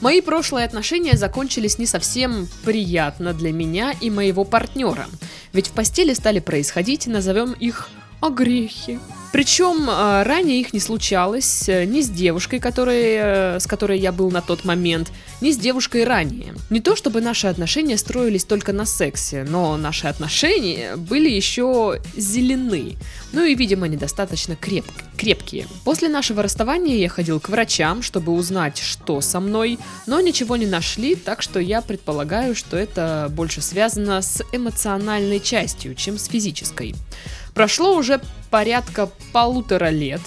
Мои 0.00 0.22
прошлые 0.22 0.64
отношения 0.64 1.16
закончились 1.16 1.78
не 1.78 1.86
совсем 1.86 2.48
приятно 2.64 3.34
для 3.34 3.52
меня 3.52 3.92
и 4.00 4.08
моего 4.08 4.44
партнера. 4.44 5.06
Ведь 5.52 5.68
в 5.68 5.72
постели 5.72 6.14
стали 6.14 6.38
происходить, 6.38 7.06
назовем 7.06 7.52
их 7.52 7.90
огрехи. 8.20 8.98
Причем 9.32 9.88
э, 9.88 10.22
ранее 10.24 10.60
их 10.60 10.72
не 10.72 10.80
случалось 10.80 11.68
э, 11.68 11.84
ни 11.84 12.00
с 12.00 12.08
девушкой, 12.08 12.58
которой, 12.58 13.14
э, 13.14 13.60
с 13.60 13.66
которой 13.66 13.98
я 13.98 14.10
был 14.10 14.30
на 14.30 14.42
тот 14.42 14.64
момент, 14.64 15.12
ни 15.40 15.52
с 15.52 15.56
девушкой 15.56 16.04
ранее. 16.04 16.54
Не 16.68 16.80
то 16.80 16.96
чтобы 16.96 17.20
наши 17.20 17.46
отношения 17.46 17.96
строились 17.96 18.44
только 18.44 18.72
на 18.72 18.84
сексе, 18.86 19.46
но 19.48 19.76
наши 19.76 20.08
отношения 20.08 20.96
были 20.96 21.30
еще 21.30 22.00
зелены. 22.16 22.96
Ну 23.32 23.44
и, 23.44 23.54
видимо, 23.54 23.86
недостаточно 23.86 24.54
креп- 24.54 24.90
крепкие. 25.16 25.68
После 25.84 26.08
нашего 26.08 26.42
расставания 26.42 26.96
я 26.96 27.08
ходил 27.08 27.38
к 27.38 27.48
врачам, 27.50 28.02
чтобы 28.02 28.32
узнать, 28.32 28.78
что 28.78 29.20
со 29.20 29.38
мной, 29.38 29.78
но 30.06 30.20
ничего 30.20 30.56
не 30.56 30.66
нашли, 30.66 31.14
так 31.14 31.40
что 31.40 31.60
я 31.60 31.82
предполагаю, 31.82 32.56
что 32.56 32.76
это 32.76 33.28
больше 33.30 33.60
связано 33.60 34.22
с 34.22 34.42
эмоциональной 34.52 35.38
частью, 35.38 35.94
чем 35.94 36.18
с 36.18 36.26
физической. 36.26 36.96
Прошло 37.54 37.96
уже 37.96 38.20
порядка 38.50 39.08
полутора 39.32 39.90
лет, 39.90 40.20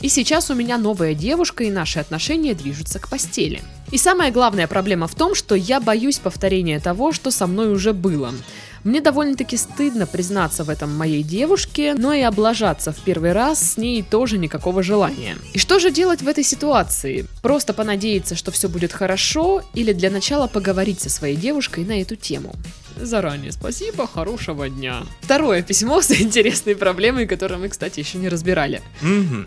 и 0.00 0.08
сейчас 0.08 0.50
у 0.50 0.54
меня 0.54 0.78
новая 0.78 1.14
девушка, 1.14 1.64
и 1.64 1.70
наши 1.70 1.98
отношения 1.98 2.54
движутся 2.54 2.98
к 2.98 3.08
постели. 3.08 3.60
И 3.90 3.98
самая 3.98 4.30
главная 4.30 4.66
проблема 4.66 5.06
в 5.06 5.14
том, 5.14 5.34
что 5.34 5.54
я 5.54 5.78
боюсь 5.80 6.18
повторения 6.18 6.80
того, 6.80 7.12
что 7.12 7.30
со 7.30 7.46
мной 7.46 7.72
уже 7.72 7.92
было. 7.92 8.32
Мне 8.82 9.02
довольно-таки 9.02 9.58
стыдно 9.58 10.06
признаться 10.06 10.64
в 10.64 10.70
этом 10.70 10.96
моей 10.96 11.22
девушке, 11.22 11.94
но 11.94 12.14
и 12.14 12.22
облажаться 12.22 12.92
в 12.92 13.00
первый 13.00 13.32
раз 13.32 13.72
с 13.72 13.76
ней 13.76 14.02
тоже 14.02 14.38
никакого 14.38 14.82
желания. 14.82 15.36
И 15.52 15.58
что 15.58 15.78
же 15.78 15.90
делать 15.90 16.22
в 16.22 16.28
этой 16.28 16.44
ситуации? 16.44 17.26
Просто 17.42 17.74
понадеяться, 17.74 18.36
что 18.36 18.50
все 18.52 18.70
будет 18.70 18.94
хорошо, 18.94 19.62
или 19.74 19.92
для 19.92 20.10
начала 20.10 20.46
поговорить 20.46 21.00
со 21.00 21.10
своей 21.10 21.36
девушкой 21.36 21.84
на 21.84 22.00
эту 22.00 22.16
тему? 22.16 22.54
Заранее 23.02 23.52
спасибо, 23.52 24.06
хорошего 24.06 24.68
дня. 24.68 25.02
Второе 25.20 25.62
письмо 25.62 26.00
с 26.02 26.10
интересной 26.10 26.76
проблемой, 26.76 27.26
которую 27.26 27.60
мы, 27.60 27.68
кстати, 27.68 28.00
еще 28.00 28.18
не 28.18 28.28
разбирали. 28.28 28.82
Мгм. 29.00 29.46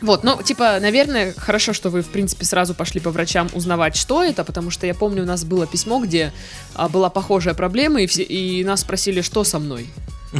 Вот, 0.00 0.24
ну, 0.24 0.42
типа, 0.42 0.78
наверное, 0.80 1.34
хорошо, 1.36 1.72
что 1.72 1.90
вы, 1.90 2.02
в 2.02 2.08
принципе, 2.08 2.44
сразу 2.44 2.74
пошли 2.74 3.00
по 3.00 3.10
врачам 3.10 3.48
узнавать, 3.54 3.96
что 3.96 4.22
это, 4.22 4.44
потому 4.44 4.70
что 4.70 4.86
я 4.86 4.94
помню, 4.94 5.22
у 5.22 5.26
нас 5.26 5.44
было 5.44 5.66
письмо, 5.66 6.00
где 6.00 6.32
а, 6.74 6.88
была 6.88 7.10
похожая 7.10 7.54
проблема, 7.54 8.02
и, 8.02 8.06
все, 8.06 8.22
и 8.22 8.62
нас 8.64 8.82
спросили, 8.82 9.20
что 9.22 9.44
со 9.44 9.58
мной. 9.58 9.86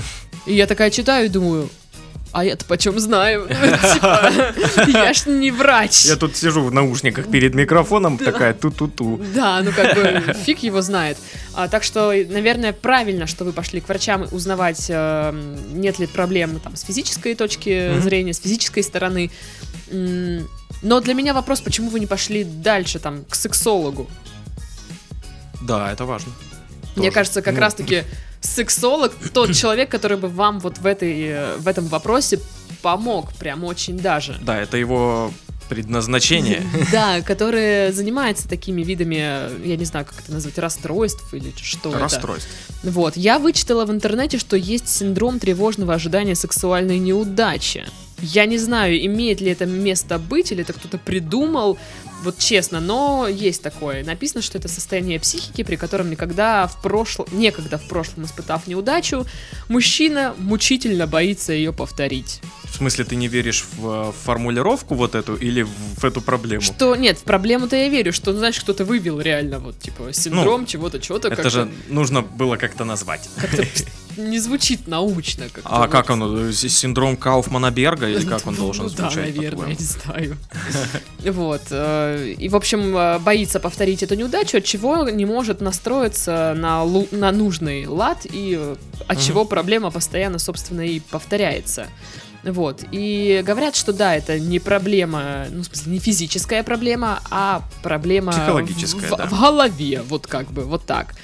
И 0.46 0.54
я 0.54 0.68
такая 0.68 0.90
читаю 0.90 1.26
и 1.26 1.28
думаю, 1.28 1.68
а 2.36 2.44
я-то 2.44 2.66
почем 2.66 2.98
знаю? 3.00 3.48
Типа, 3.94 4.30
я 4.92 5.14
ж 5.14 5.24
не 5.26 5.50
врач. 5.50 6.04
Я 6.04 6.16
тут 6.16 6.36
сижу 6.36 6.62
в 6.62 6.70
наушниках 6.70 7.30
перед 7.30 7.54
микрофоном, 7.54 8.18
такая 8.18 8.52
ту-ту-ту. 8.52 9.18
Да, 9.34 9.62
ну 9.62 9.72
как 9.72 9.94
бы 9.94 10.34
фиг 10.44 10.58
его 10.58 10.82
знает. 10.82 11.16
А, 11.54 11.66
так 11.68 11.82
что, 11.82 12.12
наверное, 12.28 12.74
правильно, 12.74 13.26
что 13.26 13.46
вы 13.46 13.52
пошли 13.52 13.80
к 13.80 13.88
врачам 13.88 14.26
узнавать, 14.32 14.84
э, 14.90 15.32
нет 15.72 15.98
ли 15.98 16.06
проблем 16.06 16.60
там 16.60 16.76
с 16.76 16.82
физической 16.82 17.34
точки 17.34 17.98
зрения, 18.00 18.34
с 18.34 18.40
физической 18.40 18.82
стороны. 18.82 19.30
Но 19.90 21.00
для 21.00 21.14
меня 21.14 21.32
вопрос, 21.32 21.62
почему 21.62 21.88
вы 21.88 22.00
не 22.00 22.06
пошли 22.06 22.44
дальше 22.44 22.98
там 22.98 23.24
к 23.24 23.34
сексологу? 23.34 24.10
Да, 25.62 25.90
это 25.90 26.04
важно. 26.04 26.32
Мне 26.96 27.06
Тоже. 27.06 27.14
кажется, 27.14 27.42
как 27.42 27.54
Ну, 27.54 27.60
раз-таки 27.60 28.04
сексолог 28.40 29.12
тот 29.32 29.54
человек, 29.54 29.90
который 29.90 30.16
бы 30.16 30.28
вам 30.28 30.60
вот 30.60 30.78
в 30.78 30.86
этой 30.86 31.22
э, 31.22 31.56
в 31.56 31.68
этом 31.68 31.86
вопросе 31.86 32.40
помог 32.82 33.32
прям 33.34 33.64
очень 33.64 33.98
даже. 33.98 34.38
Да, 34.42 34.60
это 34.60 34.76
его 34.76 35.32
предназначение. 35.68 36.62
Да, 36.92 37.20
который 37.20 37.92
занимается 37.92 38.48
такими 38.48 38.82
видами, 38.82 39.16
я 39.66 39.76
не 39.76 39.84
знаю, 39.84 40.06
как 40.06 40.20
это 40.20 40.32
назвать, 40.32 40.58
расстройств 40.58 41.34
или 41.34 41.52
что 41.60 41.90
это. 41.90 41.98
Расстройство. 41.98 42.50
Вот, 42.84 43.16
я 43.16 43.38
вычитала 43.38 43.84
в 43.84 43.90
интернете, 43.90 44.38
что 44.38 44.56
есть 44.56 44.88
синдром 44.88 45.38
тревожного 45.38 45.94
ожидания 45.94 46.34
сексуальной 46.34 46.98
неудачи. 46.98 47.84
Я 48.20 48.46
не 48.46 48.56
знаю, 48.56 49.04
имеет 49.04 49.40
ли 49.40 49.50
это 49.50 49.66
место 49.66 50.18
быть, 50.18 50.52
или 50.52 50.62
это 50.62 50.72
кто-то 50.72 50.96
придумал, 50.96 51.78
вот 52.26 52.38
честно, 52.38 52.80
но 52.80 53.26
есть 53.28 53.62
такое. 53.62 54.04
Написано, 54.04 54.42
что 54.42 54.58
это 54.58 54.68
состояние 54.68 55.18
психики, 55.18 55.62
при 55.62 55.76
котором 55.76 56.10
никогда 56.10 56.66
в 56.66 56.82
прошлом, 56.82 57.26
некогда 57.32 57.78
в 57.78 57.88
прошлом 57.88 58.24
испытав 58.26 58.66
неудачу, 58.66 59.26
мужчина 59.68 60.34
мучительно 60.38 61.06
боится 61.06 61.52
ее 61.52 61.72
повторить. 61.72 62.40
В 62.64 62.76
смысле, 62.76 63.04
ты 63.04 63.16
не 63.16 63.28
веришь 63.28 63.64
в 63.78 64.08
э, 64.08 64.12
формулировку 64.24 64.94
вот 64.94 65.14
эту 65.14 65.36
или 65.36 65.62
в, 65.62 66.04
эту 66.04 66.20
проблему? 66.20 66.60
Что, 66.60 66.94
нет, 66.96 67.16
в 67.18 67.22
проблему-то 67.22 67.76
я 67.76 67.88
верю, 67.88 68.12
что, 68.12 68.32
ну, 68.32 68.38
значит, 68.38 68.62
кто-то 68.64 68.84
вывел 68.84 69.20
реально, 69.20 69.58
вот, 69.60 69.78
типа, 69.78 70.12
синдром 70.12 70.66
чего-то, 70.66 71.00
чего-то. 71.00 71.28
Ну, 71.28 71.32
Это 71.34 71.42
как-то- 71.44 71.58
же 71.62 71.70
нужно 71.88 72.22
было 72.22 72.56
как-то 72.56 72.84
назвать. 72.84 73.28
как-то 73.40 73.64
не 74.16 74.38
звучит 74.38 74.86
научно. 74.86 75.44
как-то 75.52 75.68
А 75.70 75.80
вот. 75.82 75.90
как 75.90 76.10
он? 76.10 76.52
с- 76.52 76.68
Синдром 76.68 77.16
Кауфмана-Берга 77.16 78.08
или 78.10 78.24
как 78.24 78.46
он 78.46 78.54
должен 78.56 78.84
да, 78.88 78.90
звучать? 79.10 79.16
наверное, 79.36 79.44
я 79.44 79.50
по-твоему? 79.50 79.76
не 79.78 79.84
знаю. 79.86 80.36
Вот. 81.32 81.62
э, 81.70 82.34
И, 82.38 82.48
в 82.48 82.56
общем, 82.56 82.96
э, 82.96 83.18
боится 83.18 83.60
повторить 83.60 84.02
эту 84.02 84.14
неудачу, 84.14 84.58
от 84.58 84.64
чего 84.64 85.08
не 85.08 85.24
может 85.24 85.60
настроиться 85.60 86.54
на, 86.56 86.84
на 87.10 87.32
нужный 87.32 87.86
лад, 87.86 88.18
и 88.24 88.56
э, 88.58 88.76
от 89.08 89.20
чего 89.20 89.44
проблема 89.44 89.90
постоянно, 89.90 90.38
собственно, 90.38 90.82
и 90.82 91.00
повторяется. 91.00 91.86
Вот. 92.44 92.84
И 92.92 93.42
говорят, 93.44 93.74
что 93.74 93.92
да, 93.92 94.14
это 94.14 94.38
не 94.38 94.60
проблема, 94.60 95.46
ну, 95.50 95.62
в 95.62 95.66
смысле, 95.66 95.92
не 95.94 95.98
физическая 95.98 96.62
проблема, 96.62 97.20
а 97.30 97.62
проблема 97.82 98.30
Психологическая, 98.30 99.10
в, 99.10 99.16
да. 99.16 99.26
в 99.26 99.40
голове, 99.40 100.02
вот 100.08 100.28
как 100.28 100.52
бы, 100.52 100.62
вот 100.64 100.86
так. 100.86 101.14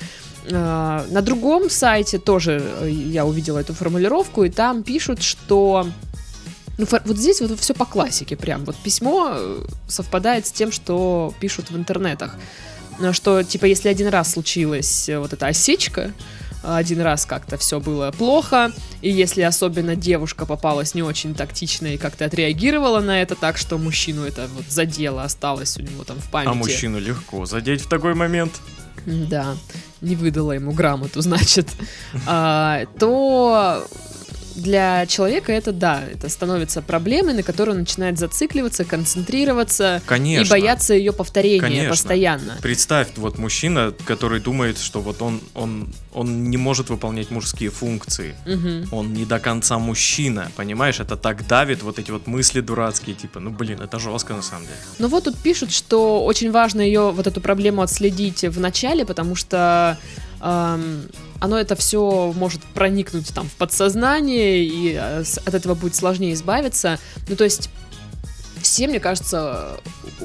Э, 0.45 1.05
На 1.11 1.23
другом 1.23 1.71
сайте 1.71 2.19
тоже 2.19 2.63
э, 2.81 2.91
я 2.91 3.25
увидела 3.25 3.59
эту 3.59 3.75
формулировку, 3.75 4.45
и 4.45 4.51
там 4.51 4.83
пишут, 4.83 5.23
что 5.23 5.87
ну, 6.79 6.87
вот 7.05 7.17
здесь 7.17 7.41
вот 7.41 7.59
все 7.61 7.75
по 7.75 7.85
классике 7.85 8.37
прям. 8.37 8.65
Вот 8.65 8.77
письмо 8.77 9.33
э, 9.35 9.65
совпадает 9.89 10.47
с 10.47 10.53
тем, 10.53 10.73
что 10.73 11.35
пишут 11.41 11.71
в 11.71 11.77
интернетах. 11.77 12.37
Что, 13.13 13.43
типа, 13.43 13.65
если 13.65 13.89
один 13.89 14.09
раз 14.09 14.33
случилась 14.33 15.09
вот 15.09 15.33
эта 15.33 15.47
осечка, 15.47 16.13
один 16.63 17.01
раз 17.01 17.25
как-то 17.25 17.57
все 17.57 17.81
было 17.81 18.13
плохо, 18.13 18.71
и 19.01 19.11
если 19.11 19.43
особенно 19.43 19.97
девушка 19.97 20.47
попалась 20.47 20.95
не 20.95 21.03
очень 21.03 21.35
тактично 21.35 21.87
и 21.89 21.97
как-то 21.97 22.27
отреагировала 22.27 23.01
на 23.01 23.21
это 23.21 23.35
так, 23.35 23.57
что 23.57 23.79
мужчину 23.79 24.25
это 24.25 24.47
вот 24.55 24.67
задело, 24.69 25.25
осталось 25.25 25.77
у 25.79 25.83
него 25.83 26.05
там 26.05 26.19
в 26.19 26.31
памяти. 26.31 26.51
А 26.51 26.55
мужчину 26.55 27.01
легко 27.01 27.47
задеть 27.47 27.81
в 27.81 27.89
такой 27.89 28.15
момент. 28.15 28.53
Да, 29.07 29.57
не 30.03 30.17
выдала 30.17 30.53
ему 30.53 30.73
грамоту, 30.73 31.21
значит. 31.23 31.69
А, 32.27 32.85
то 32.99 33.87
для 34.55 35.07
человека 35.07 35.53
это 35.53 35.73
да, 35.73 36.03
это 36.13 36.29
становится 36.29 36.83
проблемой, 36.83 37.35
на 37.35 37.43
которую 37.43 37.75
он 37.75 37.81
начинает 37.81 38.19
зацикливаться, 38.19 38.85
концентрироваться 38.85 40.03
Конечно. 40.07 40.45
и 40.45 40.49
бояться 40.49 40.95
ее 40.95 41.13
повторения 41.13 41.61
Конечно. 41.61 41.91
постоянно. 41.91 42.59
Представь, 42.63 43.09
вот 43.17 43.39
мужчина, 43.39 43.93
который 44.05 44.41
думает, 44.41 44.79
что 44.79 45.01
вот 45.01 45.23
он, 45.23 45.41
он, 45.55 45.93
он 46.13 46.51
не 46.51 46.57
может 46.57 46.91
выполнять 46.91 47.31
мужские 47.31 47.71
функции. 47.71 48.35
Мгм. 48.47 48.89
Он 48.93 49.13
не 49.13 49.25
до 49.25 49.39
конца 49.39 49.79
мужчина, 49.79 50.51
понимаешь? 50.57 51.01
Это 51.01 51.17
так 51.17 51.47
давит, 51.47 51.83
вот 51.83 51.99
эти 51.99 52.11
вот 52.11 52.27
мысли 52.27 52.61
дурацкие, 52.61 53.15
типа, 53.15 53.41
ну 53.41 53.51
блин, 53.51 53.81
это 53.81 53.99
жестко 53.99 54.35
на 54.35 54.43
самом 54.43 54.65
деле. 54.65 54.77
Но 54.99 55.09
вот 55.09 55.25
тут 55.25 55.37
пишут, 55.39 55.73
что 55.73 56.25
очень 56.25 56.51
важно 56.51 56.81
ее, 56.81 57.11
вот 57.11 57.27
эту 57.27 57.41
проблему 57.41 57.83
отследить 57.83 58.43
в 58.43 58.61
начале, 58.61 59.05
потому 59.05 59.35
что 59.35 59.99
эм, 60.43 61.09
оно 61.41 61.59
это 61.59 61.77
все 61.77 62.33
может 62.37 62.63
проникнуть 62.63 63.33
там 63.35 63.49
в 63.49 63.53
подсознание, 63.53 64.65
и 64.65 64.95
э, 64.99 65.25
от 65.45 65.55
этого 65.55 65.75
будет 65.75 65.95
сложнее 65.95 66.35
избавиться. 66.35 66.99
Ну, 67.29 67.37
то 67.37 67.45
есть 67.45 67.71
все, 68.61 68.87
мне 68.87 69.01
кажется, 69.01 69.81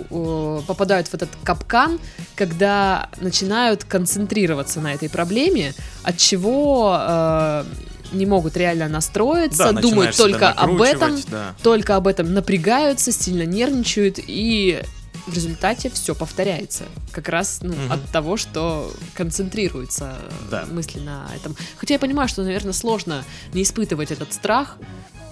попадают 0.10 1.08
в 1.08 1.14
этот 1.14 1.30
капкан, 1.44 2.00
когда 2.36 3.10
начинают 3.20 3.84
концентрироваться 3.84 4.80
на 4.80 4.94
этой 4.94 5.10
проблеме, 5.10 5.74
от 6.04 6.18
чего 6.18 6.96
э, 7.00 7.64
не 8.12 8.26
могут 8.26 8.56
реально 8.56 8.88
настроиться, 8.88 9.72
Да, 9.74 9.82
думают 9.82 10.16
только 10.16 10.50
об 10.52 10.82
этом, 10.82 11.18
да. 11.30 11.56
только 11.64 11.96
об 11.96 12.08
этом 12.08 12.34
напрягаются, 12.34 13.12
сильно 13.12 13.44
нервничают, 13.44 14.20
и 14.20 14.82
в 15.28 15.34
результате 15.34 15.90
все 15.90 16.16
повторяется. 16.16 16.86
Как 17.12 17.30
раз 17.30 17.60
ну, 17.62 17.74
Мгм. 17.74 17.92
от 17.92 18.06
того, 18.12 18.38
что 18.38 18.92
концентрируются 19.14 20.16
Да. 20.50 20.66
мысли 20.72 21.00
на 21.00 21.30
этом. 21.36 21.56
Хотя 21.78 21.96
я 21.96 22.00
понимаю, 22.00 22.28
что, 22.30 22.44
наверное, 22.44 22.74
сложно 22.74 23.24
не 23.54 23.62
испытывать 23.64 24.12
этот 24.12 24.34
страх, 24.34 24.78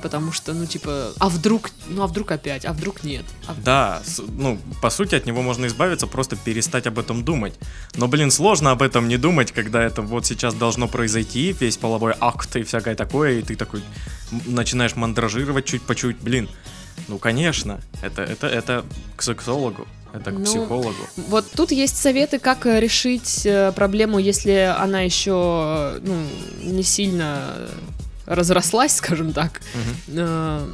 потому 0.02 0.32
что, 0.32 0.54
ну, 0.54 0.66
типа, 0.68 1.14
а 1.18 1.30
вдруг, 1.30 1.72
ну, 1.88 2.04
а 2.04 2.08
вдруг 2.08 2.30
опять, 2.32 2.66
а 2.66 2.74
вдруг 2.74 3.04
нет. 3.04 3.26
А- 3.48 3.56
Да, 3.64 4.02
с- 4.06 4.22
ну, 4.28 4.60
по 4.82 4.90
сути, 4.92 5.16
от 5.16 5.26
него 5.26 5.42
можно 5.42 5.66
избавиться, 5.66 6.06
просто 6.08 6.36
перестать 6.36 6.86
об 6.88 7.00
этом 7.00 7.24
думать. 7.24 7.54
Но, 7.96 8.08
блин, 8.08 8.30
сложно 8.32 8.72
об 8.72 8.82
этом 8.84 9.08
не 9.08 9.18
думать, 9.18 9.52
когда 9.52 9.82
это 9.82 10.02
вот 10.04 10.26
сейчас 10.26 10.54
должно 10.54 10.88
произойти, 10.88 11.54
весь 11.60 11.78
половой 11.78 12.14
акт 12.20 12.56
и 12.56 12.64
всякое 12.64 12.96
такое, 12.96 13.40
и 13.40 13.42
ты 13.42 13.56
такой 13.56 13.82
начинаешь 14.46 14.96
мандражировать 14.96 15.66
чуть 15.66 15.82
по 15.82 15.96
чуть, 15.96 16.18
блин. 16.20 16.50
Ну, 17.08 17.18
конечно, 17.18 17.80
это, 18.02 18.24
это, 18.24 18.48
это 18.48 18.86
к 19.16 19.22
сексологу, 19.22 19.88
это 20.14 20.32
к 20.32 20.40
Ну, 20.40 20.46
психологу. 20.46 20.96
Вот 21.28 21.46
тут 21.56 21.72
есть 21.72 21.98
советы, 21.98 22.40
как 22.40 22.66
э, 22.66 22.80
решить 22.80 23.46
э, 23.46 23.72
проблему, 23.74 24.18
если 24.20 24.74
она 24.78 25.02
еще, 25.02 26.00
ну, 26.02 26.28
не 26.64 26.84
сильно 26.84 27.70
разрослась, 28.26 28.96
скажем 28.98 29.34
так. 29.34 29.62
Э, 30.08 30.68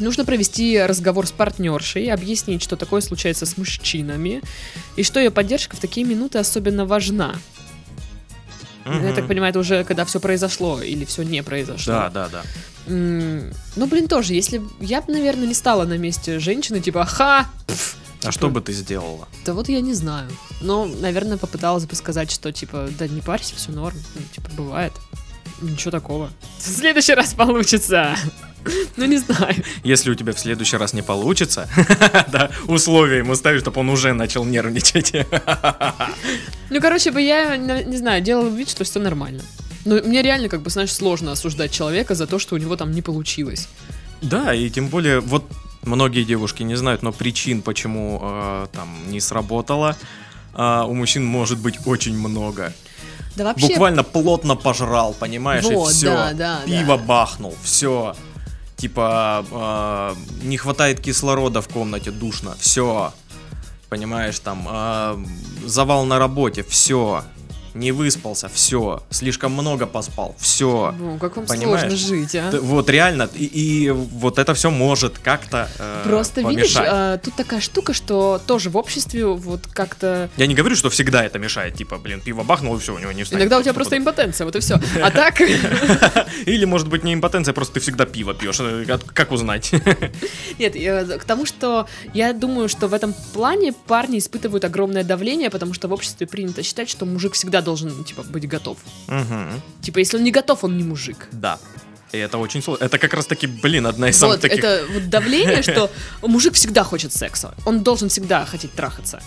Нужно 0.00 0.24
провести 0.24 0.80
разговор 0.82 1.28
с 1.28 1.32
партнершей, 1.32 2.10
объяснить, 2.10 2.62
что 2.62 2.76
такое 2.76 3.00
случается 3.00 3.46
с 3.46 3.56
мужчинами, 3.56 4.42
и 4.96 5.04
что 5.04 5.20
ее 5.20 5.30
поддержка 5.30 5.76
в 5.76 5.80
такие 5.80 6.04
минуты 6.04 6.38
особенно 6.38 6.86
важна. 6.86 7.36
Я 8.84 8.90
Мгм. 8.92 9.14
так 9.14 9.28
понимаю, 9.28 9.50
это 9.50 9.58
уже 9.60 9.84
когда 9.84 10.04
все 10.04 10.18
произошло 10.20 10.80
или 10.82 11.04
все 11.04 11.22
не 11.22 11.42
произошло. 11.42 11.92
Да, 11.92 12.10
да, 12.10 12.28
да. 12.28 12.42
М, 12.86 13.52
Ну, 13.76 13.86
блин, 13.86 14.08
тоже, 14.08 14.34
если 14.34 14.60
я 14.80 15.00
бы, 15.02 15.12
наверное, 15.12 15.46
не 15.46 15.54
стала 15.54 15.84
на 15.84 15.96
месте 15.98 16.38
женщины, 16.40 16.80
типа, 16.80 17.04
ха, 17.04 17.46
А 18.24 18.30
что 18.32 18.48
бы 18.50 18.60
ты 18.60 18.72
сделала? 18.72 19.28
да 19.44 19.52
вот 19.54 19.68
я 19.68 19.80
не 19.80 19.94
знаю. 19.94 20.28
Но, 20.60 20.86
наверное, 20.86 21.38
попыталась 21.38 21.86
бы 21.86 21.94
сказать, 21.96 22.30
что, 22.30 22.52
типа, 22.52 22.88
да 22.98 23.06
не 23.08 23.20
парься, 23.20 23.54
все 23.56 23.70
норм. 23.72 23.96
Ну, 24.14 24.20
типа, 24.34 24.50
бывает. 24.56 24.92
Ничего 25.60 25.90
такого. 25.92 26.30
В 26.58 26.62
следующий 26.62 27.14
раз 27.14 27.34
получится. 27.34 28.16
Ну, 28.96 29.06
не 29.06 29.18
знаю. 29.18 29.54
Если 29.84 30.10
у 30.10 30.14
тебя 30.14 30.32
в 30.32 30.38
следующий 30.38 30.76
раз 30.76 30.92
не 30.92 31.02
получится, 31.02 31.68
да, 32.32 32.50
условия 32.66 33.18
ему 33.18 33.34
ставишь, 33.34 33.62
чтобы 33.62 33.80
он 33.80 33.88
уже 33.88 34.12
начал 34.12 34.44
нервничать. 34.44 35.12
Ну, 36.70 36.80
короче, 36.80 37.10
бы 37.10 37.20
я, 37.20 37.56
не 37.58 37.96
знаю, 37.98 38.22
делала 38.22 38.48
вид, 38.48 38.70
что 38.70 38.84
все 38.84 38.98
нормально. 38.98 39.42
Ну, 39.84 40.02
мне 40.02 40.22
реально, 40.22 40.48
как 40.48 40.62
бы, 40.62 40.70
знаешь, 40.70 40.90
сложно 40.90 41.32
осуждать 41.32 41.70
человека 41.70 42.14
за 42.14 42.26
то, 42.26 42.38
что 42.38 42.54
у 42.54 42.58
него 42.58 42.76
там 42.76 42.92
не 42.92 43.02
получилось. 43.02 43.68
Да, 44.22 44.54
и 44.54 44.70
тем 44.70 44.88
более, 44.88 45.20
вот 45.20 45.44
многие 45.82 46.24
девушки 46.24 46.62
не 46.62 46.74
знают, 46.74 47.02
но 47.02 47.12
причин, 47.12 47.60
почему 47.60 48.20
э, 48.22 48.66
там 48.72 48.88
не 49.10 49.20
сработало, 49.20 49.96
э, 50.54 50.84
у 50.86 50.94
мужчин 50.94 51.26
может 51.26 51.58
быть 51.58 51.86
очень 51.86 52.16
много. 52.16 52.72
Да 53.36 53.44
вообще... 53.44 53.68
Буквально 53.68 54.02
плотно 54.02 54.56
пожрал, 54.56 55.14
понимаешь, 55.14 55.64
Вот, 55.64 55.90
и 55.90 55.94
все. 55.94 56.06
да, 56.06 56.32
да, 56.32 56.60
Пиво 56.64 56.96
да. 56.96 57.04
бахнул, 57.04 57.54
все. 57.62 58.14
Типа, 58.82 59.44
э, 59.48 60.14
не 60.42 60.56
хватает 60.56 60.98
кислорода 61.00 61.60
в 61.60 61.68
комнате, 61.68 62.10
душно, 62.10 62.56
все. 62.58 63.12
Понимаешь, 63.88 64.40
там, 64.40 64.66
э, 64.68 65.24
завал 65.64 66.04
на 66.04 66.18
работе, 66.18 66.64
все. 66.64 67.22
Не 67.74 67.92
выспался, 67.92 68.48
все. 68.48 69.02
Слишком 69.10 69.52
много 69.52 69.86
поспал, 69.86 70.34
все. 70.38 70.94
Ну, 70.98 71.18
как 71.18 71.36
вам 71.36 71.46
Понимаешь? 71.46 71.80
сложно 71.80 71.96
жить, 71.96 72.34
а? 72.34 72.50
Т- 72.50 72.60
Вот 72.60 72.90
реально, 72.90 73.28
и, 73.34 73.44
и 73.44 73.90
вот 73.90 74.38
это 74.38 74.52
все 74.54 74.70
может 74.70 75.18
как-то 75.18 75.68
э, 75.78 76.02
Просто 76.04 76.42
видишь, 76.42 76.74
помешать. 76.74 76.88
а, 76.90 77.18
тут 77.18 77.34
такая 77.34 77.60
штука, 77.60 77.92
что 77.94 78.40
тоже 78.46 78.68
в 78.70 78.76
обществе 78.76 79.26
вот 79.26 79.66
как-то... 79.72 80.28
Я 80.36 80.46
не 80.46 80.54
говорю, 80.54 80.76
что 80.76 80.90
всегда 80.90 81.24
это 81.24 81.38
мешает, 81.38 81.74
типа, 81.74 81.96
блин, 81.98 82.20
пиво 82.20 82.42
бахнул 82.42 82.76
и 82.76 82.80
все, 82.80 82.94
у 82.94 82.98
него 82.98 83.12
не 83.12 83.24
встанет. 83.24 83.42
Иногда 83.42 83.58
у 83.58 83.62
тебя 83.62 83.72
просто 83.72 83.96
импотенция, 83.96 84.44
вот 84.44 84.54
и 84.56 84.60
все. 84.60 84.78
А 85.02 85.10
так, 85.10 85.40
Или 86.46 86.64
может 86.64 86.88
быть 86.88 87.04
не 87.04 87.14
импотенция, 87.14 87.52
просто 87.54 87.74
ты 87.74 87.80
всегда 87.80 88.04
пиво 88.04 88.34
пьешь. 88.34 88.58
Э, 88.60 88.84
как- 89.14 89.32
узнать? 89.32 89.70
нет, 90.58 90.76
я 90.76 91.04
к 91.04 91.24
тому, 91.24 91.46
что 91.46 91.86
я 92.12 92.34
думаю, 92.34 92.68
что 92.68 92.86
в 92.88 92.92
этом 92.92 93.14
плане 93.32 93.72
парни 93.72 94.18
испытывают 94.18 94.64
огромное 94.64 95.04
давление, 95.04 95.48
потому 95.48 95.72
что 95.72 95.88
в 95.88 95.92
обществе 95.92 96.26
принято 96.26 96.62
считать, 96.62 96.90
что 96.90 97.06
мужик 97.06 97.32
всегда 97.32 97.61
должен, 97.62 98.04
типа, 98.04 98.22
быть 98.22 98.46
готов. 98.48 98.78
Мгм. 99.08 99.62
Типа, 99.80 99.98
если 99.98 100.18
он 100.18 100.24
не 100.24 100.30
готов, 100.30 100.64
он 100.64 100.76
не 100.76 100.84
мужик. 100.84 101.28
Да. 101.32 101.58
И 102.12 102.18
это 102.18 102.38
очень 102.38 102.62
сложно. 102.62 102.84
Это 102.84 102.98
как 102.98 103.14
раз 103.14 103.26
таки, 103.26 103.46
блин, 103.46 103.86
одна 103.86 104.10
из 104.10 104.18
самых 104.18 104.36
Вот, 104.36 104.42
таких... 104.42 104.58
это 104.58 104.84
вот 104.92 105.08
давление, 105.08 105.62
что 105.62 105.90
мужик 106.22 106.54
всегда 106.54 106.84
хочет 106.84 107.12
секса. 107.12 107.54
Он 107.64 107.82
должен 107.82 108.08
всегда 108.08 108.44
хотеть 108.44 108.72
трахаться. 108.72 109.22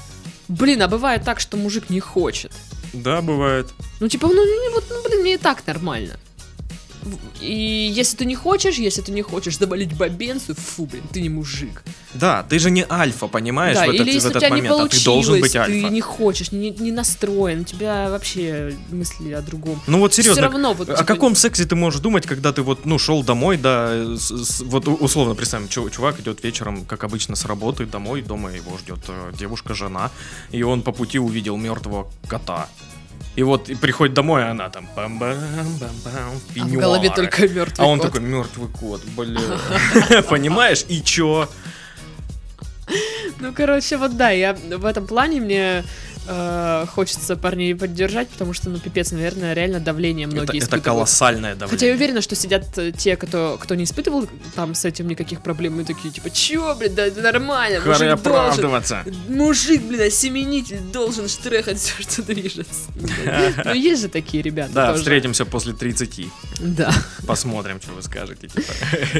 Блин, 0.48 0.82
а 0.84 0.88
бывает 0.88 1.24
так, 1.24 1.39
что 1.39 1.58
мужик 1.58 1.89
не 1.89 2.00
хочет. 2.00 2.52
Да, 2.93 3.21
бывает. 3.21 3.74
Ну, 4.00 4.08
типа, 4.08 4.28
ну, 4.28 4.34
не- 4.45 4.74
вот, 4.74 4.86
ну, 4.89 5.04
блин, 5.04 5.21
мне 5.21 5.34
и 5.34 5.38
так 5.38 5.65
нормально. 5.65 6.13
И 7.41 7.91
если 7.96 8.18
ты 8.18 8.26
не 8.26 8.36
хочешь, 8.36 8.76
если 8.78 9.02
ты 9.02 9.12
не 9.12 9.22
хочешь 9.22 9.58
завалить 9.58 9.94
бабенцу, 9.96 10.56
фу, 10.56 10.86
блин, 10.86 11.04
ты 11.12 11.22
не 11.22 11.30
мужик. 11.30 11.84
Да, 12.13 12.44
ты 12.44 12.58
же 12.60 12.72
не 12.72 12.86
альфа, 12.89 13.28
понимаешь, 13.28 13.76
да, 13.78 13.86
в 13.86 13.89
этот, 13.89 14.02
или 14.08 14.13
если 14.13 14.20
в 14.20 14.26
у 14.26 14.30
этот 14.32 14.39
тебя 14.41 14.50
не 14.50 14.62
момент, 14.62 14.74
а 14.74 14.78
получилось, 14.78 15.00
ты 15.04 15.06
должен 15.06 15.39
быть 15.41 15.52
ты 15.52 15.58
альфа. 15.60 15.89
не 15.89 16.02
хочешь, 16.02 16.52
не, 16.52 16.70
не 16.72 16.91
настроен, 16.91 17.62
у 17.62 17.63
тебя 17.63 18.10
вообще 18.10 18.74
мысли 18.89 19.32
о 19.34 19.41
другом. 19.41 19.82
Ну 19.88 20.00
вот 20.00 20.13
серьезно, 20.13 20.41
Все 20.41 20.52
равно 20.52 20.74
вот... 20.74 20.89
о 20.89 20.94
типа, 20.94 21.06
каком 21.06 21.36
сексе 21.36 21.65
ты 21.65 21.76
можешь 21.76 22.00
думать, 22.00 22.26
когда 22.26 22.54
ты 22.54 22.62
вот, 22.62 22.86
ну, 22.86 22.98
шел 22.98 23.24
домой, 23.24 23.58
да, 23.58 24.15
с- 24.18 24.32
с- 24.32 24.62
вот 24.62 24.88
у- 24.88 24.96
условно 24.96 25.36
представим, 25.36 25.68
чу- 25.68 25.89
чувак 25.89 26.20
идет 26.22 26.44
вечером, 26.44 26.86
как 26.86 27.04
обычно, 27.04 27.36
с 27.36 27.46
работы 27.46 27.86
домой, 27.86 28.22
дома 28.22 28.52
его 28.52 28.78
ждет 28.78 29.00
э, 29.10 29.32
девушка, 29.38 29.74
жена, 29.74 30.10
и 30.52 30.63
он 30.63 30.82
по 30.82 30.91
пути 30.91 31.20
увидел 31.20 31.58
мертвого 31.58 32.08
кота. 32.28 32.68
И 33.36 33.43
вот 33.43 33.69
и 33.69 33.76
приходит 33.76 34.13
домой, 34.13 34.45
а 34.45 34.52
она 34.52 34.69
там 34.69 34.88
бам 34.95 35.19
бам 35.19 35.36
бам 35.80 35.95
бам 36.06 36.13
А 36.62 36.65
в 36.65 36.71
голове 36.71 37.10
только 37.10 37.48
мертвый 37.48 37.86
А 37.86 37.89
он 37.89 38.00
кот. 38.00 38.08
такой, 38.08 38.21
мертвый 38.21 38.69
кот, 38.69 39.02
бля. 39.17 40.21
Понимаешь? 40.30 40.86
И 40.88 41.02
чё? 41.02 41.50
Ну, 43.39 43.54
короче, 43.54 43.98
вот 43.98 44.15
да, 44.15 44.30
я 44.30 44.54
в 44.54 44.86
этом 44.86 45.06
плане 45.08 45.41
мне 45.41 45.84
э, 46.28 46.86
хочется 46.94 47.36
парней 47.36 47.76
поддержать, 47.76 48.28
потому 48.30 48.54
что, 48.54 48.70
ну, 48.70 48.80
пипец, 48.80 49.12
наверное, 49.12 49.54
реально 49.54 49.80
давление 49.80 50.28
Это, 50.28 50.36
многие 50.36 50.58
это 50.58 50.58
испытывают. 50.58 50.86
колоссальное 50.86 51.56
давление. 51.56 51.70
Хотя 51.70 51.88
я 51.88 51.94
уверена, 51.94 52.22
что 52.22 52.36
сидят 52.36 52.78
э, 52.78 52.92
те, 52.92 53.16
кто, 53.16 53.58
кто 53.62 53.76
не 53.76 53.84
испытывал 53.84 54.28
там 54.56 54.76
с 54.76 54.86
этим 54.86 55.08
никаких 55.08 55.42
проблем, 55.42 55.80
и 55.80 55.84
такие, 55.84 56.14
типа, 56.14 56.30
чё, 56.30 56.76
блин, 56.76 56.96
да 56.96 57.06
это 57.06 57.22
нормально, 57.22 57.80
Харе 57.82 58.12
мужик 58.16 58.24
должен, 58.24 59.04
мужик, 59.30 59.82
блин, 59.84 60.02
осеменитель 60.02 60.80
должен 60.92 61.28
штрехать 61.28 61.78
все, 61.80 62.02
что 62.02 62.24
движется. 62.24 62.90
Ну, 63.64 63.74
есть 63.74 64.02
же 64.02 64.08
такие 64.08 64.44
ребята 64.44 64.72
Да, 64.74 64.94
встретимся 64.94 65.46
после 65.46 65.74
30. 65.74 66.28
Да. 66.60 66.92
Посмотрим, 67.28 67.82
что 67.82 67.92
вы 67.92 68.02
скажете. 68.02 68.48
Типа. 68.48 68.74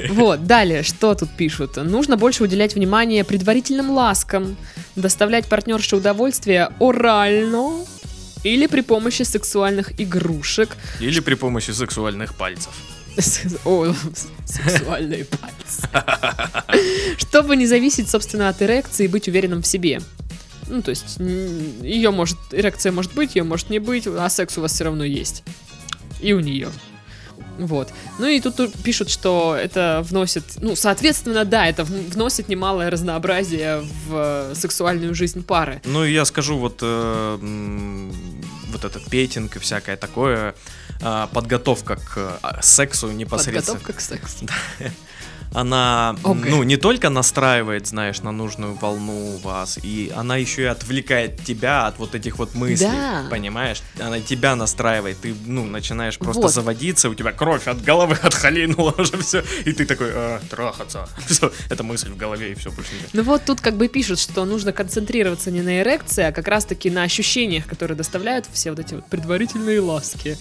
Вот, 0.10 0.46
далее, 0.46 0.84
что 0.84 1.14
тут 1.16 1.30
пишут? 1.32 1.78
Нужно 1.78 2.18
больше 2.18 2.44
уделять 2.44 2.76
внимание 2.76 3.24
предварительным 3.24 3.92
ласкам, 3.92 4.58
доставлять 4.96 5.48
партнерше 5.48 5.96
удовольствие 5.98 6.70
орально 6.96 7.86
или 8.44 8.68
при 8.68 8.82
помощи 8.82 9.24
сексуальных 9.24 10.00
игрушек. 10.00 10.78
Или 11.00 11.20
при 11.20 11.36
помощи 11.36 11.72
сексуальных 11.72 12.36
пальцев. 12.36 12.72
О, 13.66 13.94
сексуальные 14.46 15.26
пальцы. 15.26 15.88
Чтобы 17.18 17.56
не 17.56 17.68
зависеть, 17.68 18.10
собственно, 18.10 18.50
от 18.50 18.62
эрекции 18.62 19.06
и 19.06 19.08
быть 19.08 19.28
уверенным 19.28 19.62
в 19.62 19.68
себе. 19.68 20.02
Ну, 20.68 20.82
то 20.82 20.90
есть, 20.90 21.18
ее 21.20 22.12
может, 22.12 22.38
эрекция 22.52 22.92
может 22.92 23.14
быть, 23.14 23.36
ее 23.36 23.44
может 23.44 23.70
не 23.70 23.80
быть, 23.80 24.08
а 24.08 24.30
секс 24.30 24.58
у 24.58 24.62
вас 24.62 24.74
все 24.74 24.86
равно 24.86 25.04
есть. 25.04 25.44
И 26.22 26.34
у 26.34 26.40
нее. 26.40 26.70
Вот. 27.58 27.90
Ну 28.20 28.28
и 28.28 28.40
тут, 28.40 28.56
тут 28.56 28.74
пишут, 28.84 29.10
что 29.10 29.56
это 29.56 30.02
вносит, 30.04 30.44
ну, 30.62 30.76
соответственно, 30.76 31.46
да, 31.46 31.68
это 31.68 31.84
вносит 31.84 32.50
немалое 32.50 32.90
разнообразие 32.90 33.82
в 34.08 34.52
э, 34.52 34.56
сексуальную 34.56 35.16
жизнь 35.16 35.44
пары. 35.44 35.82
Ну, 35.86 36.04
и 36.04 36.14
я 36.14 36.26
скажу, 36.26 36.58
вот, 36.58 36.80
э, 36.82 38.10
вот 38.72 38.84
этот 38.84 39.06
петинг 39.10 39.56
и 39.56 39.60
всякое 39.60 39.98
такое, 39.98 40.56
а, 41.02 41.28
подготовка 41.28 41.98
к 41.98 42.40
а, 42.42 42.62
сексу 42.62 43.12
непосредственно. 43.12 43.80
Подготовка 43.80 43.94
к 43.94 44.02
сексу. 44.02 44.48
Она, 45.54 46.16
Окей. 46.24 46.50
ну, 46.52 46.64
не 46.64 46.78
только 46.78 47.10
настраивает, 47.10 47.88
знаешь, 47.88 48.22
на 48.22 48.32
нужную 48.32 48.74
волну 48.74 49.38
вас, 49.38 49.78
и 49.82 50.12
она 50.16 50.38
еще 50.38 50.64
и 50.64 50.66
отвлекает 50.66 51.42
тебя 51.44 51.88
от 51.88 51.98
вот 52.00 52.14
этих 52.16 52.38
вот 52.40 52.54
мыслей, 52.56 52.88
Да. 52.88 53.26
понимаешь? 53.30 53.82
Она 54.00 54.20
тебя 54.20 54.56
настраивает, 54.56 55.18
ты, 55.22 55.34
ну, 55.46 55.66
начинаешь 55.66 56.18
просто 56.18 56.42
Вот. 56.44 56.54
заводиться, 56.54 57.10
у 57.10 57.16
тебя 57.16 57.32
кровь 57.32 57.68
от 57.68 57.82
головы 57.84 58.16
отхалинула 58.22 58.94
уже 58.98 59.18
все, 59.18 59.44
и 59.66 59.72
ты 59.72 59.86
такой, 59.86 60.12
«А, 60.14 60.42
трахаться. 60.50 61.08
Все, 61.28 61.52
это 61.70 61.84
мысль 61.84 62.10
в 62.10 62.18
голове, 62.18 62.52
и 62.52 62.56
все, 62.56 62.72
больше 62.72 62.92
не 62.94 63.00
Ну 63.14 63.24
вот 63.24 63.46
тут 63.46 63.62
как 63.62 63.76
бы 63.78 63.88
пишут, 63.88 64.20
что 64.20 64.46
нужно 64.46 64.72
концентрироваться 64.74 65.52
не 65.52 65.62
на 65.62 65.82
эрекции, 65.82 66.24
а 66.24 66.32
как 66.32 66.48
раз-таки 66.48 66.90
на 66.90 67.04
ощущениях, 67.04 67.66
которые 67.66 67.98
доставляют 67.98 68.46
все 68.52 68.70
вот 68.72 68.80
эти 68.80 68.96
вот 68.96 69.06
предварительные 69.10 69.80
ласки. 69.80 70.38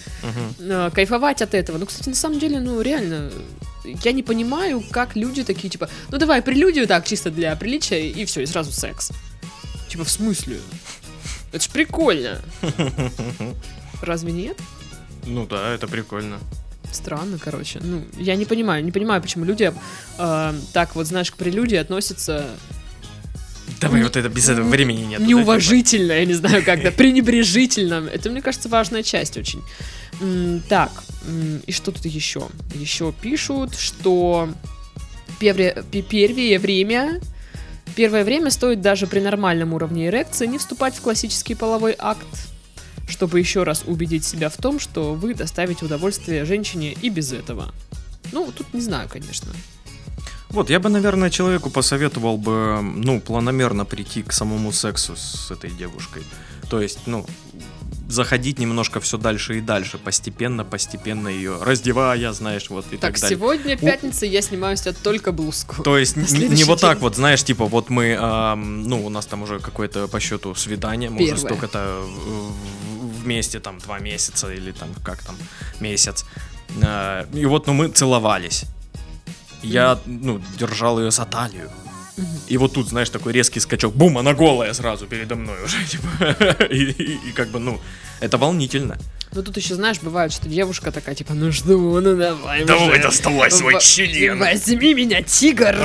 Э, 0.59 0.89
Кайфовать 0.93 1.41
от 1.41 1.53
этого. 1.53 1.77
Ну, 1.77 1.85
кстати, 1.85 2.09
на 2.09 2.15
самом 2.15 2.39
деле, 2.39 2.59
ну, 2.59 2.81
реально, 2.81 3.31
я 4.03 4.11
не 4.11 4.23
понимаю, 4.23 4.83
как 4.91 5.15
люди 5.15 5.43
такие, 5.43 5.69
типа, 5.69 5.89
ну 6.09 6.17
давай 6.17 6.41
прелюдию 6.41 6.87
так, 6.87 7.05
чисто 7.05 7.31
для 7.31 7.55
приличия, 7.55 8.09
и 8.09 8.25
все, 8.25 8.41
и 8.41 8.45
сразу 8.45 8.71
секс. 8.71 9.11
Типа, 9.89 10.03
в 10.03 10.09
смысле? 10.09 10.59
Это 11.51 11.63
ж 11.63 11.69
прикольно. 11.69 12.41
Разве 14.01 14.31
нет? 14.31 14.57
Ну 15.25 15.45
да, 15.47 15.73
это 15.73 15.87
прикольно. 15.87 16.39
Странно, 16.91 17.39
короче. 17.39 17.79
Ну, 17.83 18.03
я 18.17 18.35
не 18.35 18.45
понимаю, 18.45 18.83
не 18.83 18.91
понимаю, 18.91 19.21
почему 19.21 19.45
люди 19.45 19.73
э, 20.17 20.53
так 20.73 20.95
вот, 20.95 21.07
знаешь, 21.07 21.31
к 21.31 21.35
прелюдии 21.35 21.77
относятся 21.77 22.45
Давай 23.81 23.99
Не- 23.99 24.03
вот 24.03 24.15
это 24.15 24.29
без 24.29 24.47
этого 24.47 24.67
времени 24.67 25.05
нет. 25.05 25.19
неуважительно, 25.21 26.13
я 26.13 26.25
не 26.25 26.33
знаю, 26.33 26.63
как-то 26.63 26.91
пренебрежительно. 26.91 28.07
Это, 28.13 28.29
мне 28.29 28.41
кажется, 28.41 28.69
важная 28.69 29.03
часть 29.03 29.37
очень. 29.37 29.61
Так, 30.69 30.91
и 31.65 31.71
что 31.71 31.91
тут 31.91 32.05
еще? 32.05 32.47
Еще 32.73 33.13
пишут, 33.13 33.75
что 33.75 34.49
первое, 35.39 35.83
пе- 35.91 36.01
первое 36.01 36.59
время, 36.59 37.21
первое 37.95 38.23
время 38.23 38.51
стоит 38.51 38.81
даже 38.81 39.07
при 39.07 39.19
нормальном 39.19 39.73
уровне 39.73 40.07
эрекции 40.07 40.45
не 40.47 40.57
вступать 40.57 40.95
в 40.95 41.01
классический 41.01 41.55
половой 41.55 41.95
акт, 41.97 42.27
чтобы 43.07 43.39
еще 43.39 43.63
раз 43.63 43.83
убедить 43.85 44.25
себя 44.25 44.49
в 44.49 44.57
том, 44.57 44.79
что 44.79 45.13
вы 45.13 45.33
доставите 45.33 45.85
удовольствие 45.85 46.45
женщине 46.45 46.93
и 47.01 47.09
без 47.09 47.31
этого. 47.33 47.73
Ну, 48.31 48.51
тут 48.51 48.73
не 48.73 48.81
знаю, 48.81 49.09
конечно. 49.09 49.51
Вот, 50.49 50.69
я 50.69 50.79
бы, 50.79 50.89
наверное, 50.89 51.29
человеку 51.29 51.69
посоветовал 51.69 52.37
бы, 52.37 52.79
ну, 52.81 53.19
планомерно 53.19 53.83
прийти 53.83 54.23
к 54.23 54.31
самому 54.31 54.71
сексу 54.71 55.15
с 55.15 55.51
этой 55.51 55.69
девушкой. 55.69 56.23
То 56.69 56.81
есть, 56.81 56.99
ну, 57.07 57.25
заходить 58.07 58.59
немножко 58.59 58.99
все 58.99 59.17
дальше 59.17 59.57
и 59.57 59.61
дальше, 59.61 59.97
постепенно, 59.97 60.63
постепенно 60.63 61.27
ее 61.27 61.57
раздевая, 61.61 62.31
знаешь, 62.33 62.69
вот 62.69 62.85
и 62.91 62.97
так, 62.97 63.13
Так, 63.13 63.19
далее. 63.21 63.37
сегодня 63.37 63.77
пятница, 63.77 64.25
я 64.25 64.41
снимаю 64.41 64.77
с 64.77 64.81
тебя 64.81 64.93
только 64.93 65.31
блузку. 65.31 65.81
То 65.83 65.97
есть 65.97 66.15
На 66.15 66.21
н- 66.21 66.27
следующий 66.27 66.55
не 66.55 66.63
вот 66.65 66.81
так 66.81 66.99
вот, 67.01 67.15
знаешь, 67.15 67.43
типа 67.43 67.65
вот 67.65 67.89
мы, 67.89 68.15
ам, 68.19 68.83
ну, 68.83 69.05
у 69.05 69.09
нас 69.09 69.25
там 69.25 69.41
уже 69.43 69.59
какое-то 69.59 70.07
по 70.07 70.19
счету 70.19 70.53
свидание, 70.55 71.09
мы 71.09 71.17
уже 71.17 71.25
Первое. 71.33 71.39
столько-то 71.39 71.79
э, 71.79 72.51
вместе, 73.23 73.59
там, 73.59 73.79
два 73.79 73.99
месяца 73.99 74.53
или 74.53 74.71
там, 74.71 74.89
как 75.03 75.23
там, 75.23 75.35
месяц. 75.79 76.25
А, 76.83 77.27
И 77.33 77.45
вот, 77.45 77.65
ну, 77.67 77.73
мы 77.73 77.87
целовались. 77.89 78.65
Я, 79.63 79.97
ну, 80.05 80.39
держал 80.59 80.99
ее 80.99 81.09
за 81.11 81.25
талию. 81.25 81.71
И 82.47 82.57
вот 82.57 82.73
тут, 82.73 82.87
знаешь, 82.87 83.09
такой 83.09 83.33
резкий 83.33 83.59
скачок, 83.59 83.93
бум, 83.93 84.17
она 84.17 84.33
голая 84.33 84.73
сразу 84.73 85.05
передо 85.05 85.35
мной 85.35 85.57
уже, 85.63 85.77
типа, 85.89 86.63
и, 86.71 86.83
и- 86.91 87.29
и 87.29 87.31
как 87.33 87.49
бы, 87.49 87.59
ну, 87.59 87.79
это 88.21 88.37
волнительно. 88.37 88.97
Ну 89.33 89.43
тут 89.43 89.57
еще, 89.57 89.75
знаешь, 89.75 89.99
бывает, 90.01 90.31
что 90.31 90.47
девушка 90.47 90.91
такая, 90.93 91.13
типа, 91.15 91.33
ну 91.33 91.51
что, 91.51 91.67
ну 91.77 92.01
давай 92.15 92.63
Давай, 92.63 92.89
уже. 92.93 93.01
доставай 93.01 93.51
свой 93.51 93.73
Во- 93.73 93.79
член. 93.81 94.39
Возьми 94.39 94.93
меня, 94.93 95.21
тигр! 95.21 95.75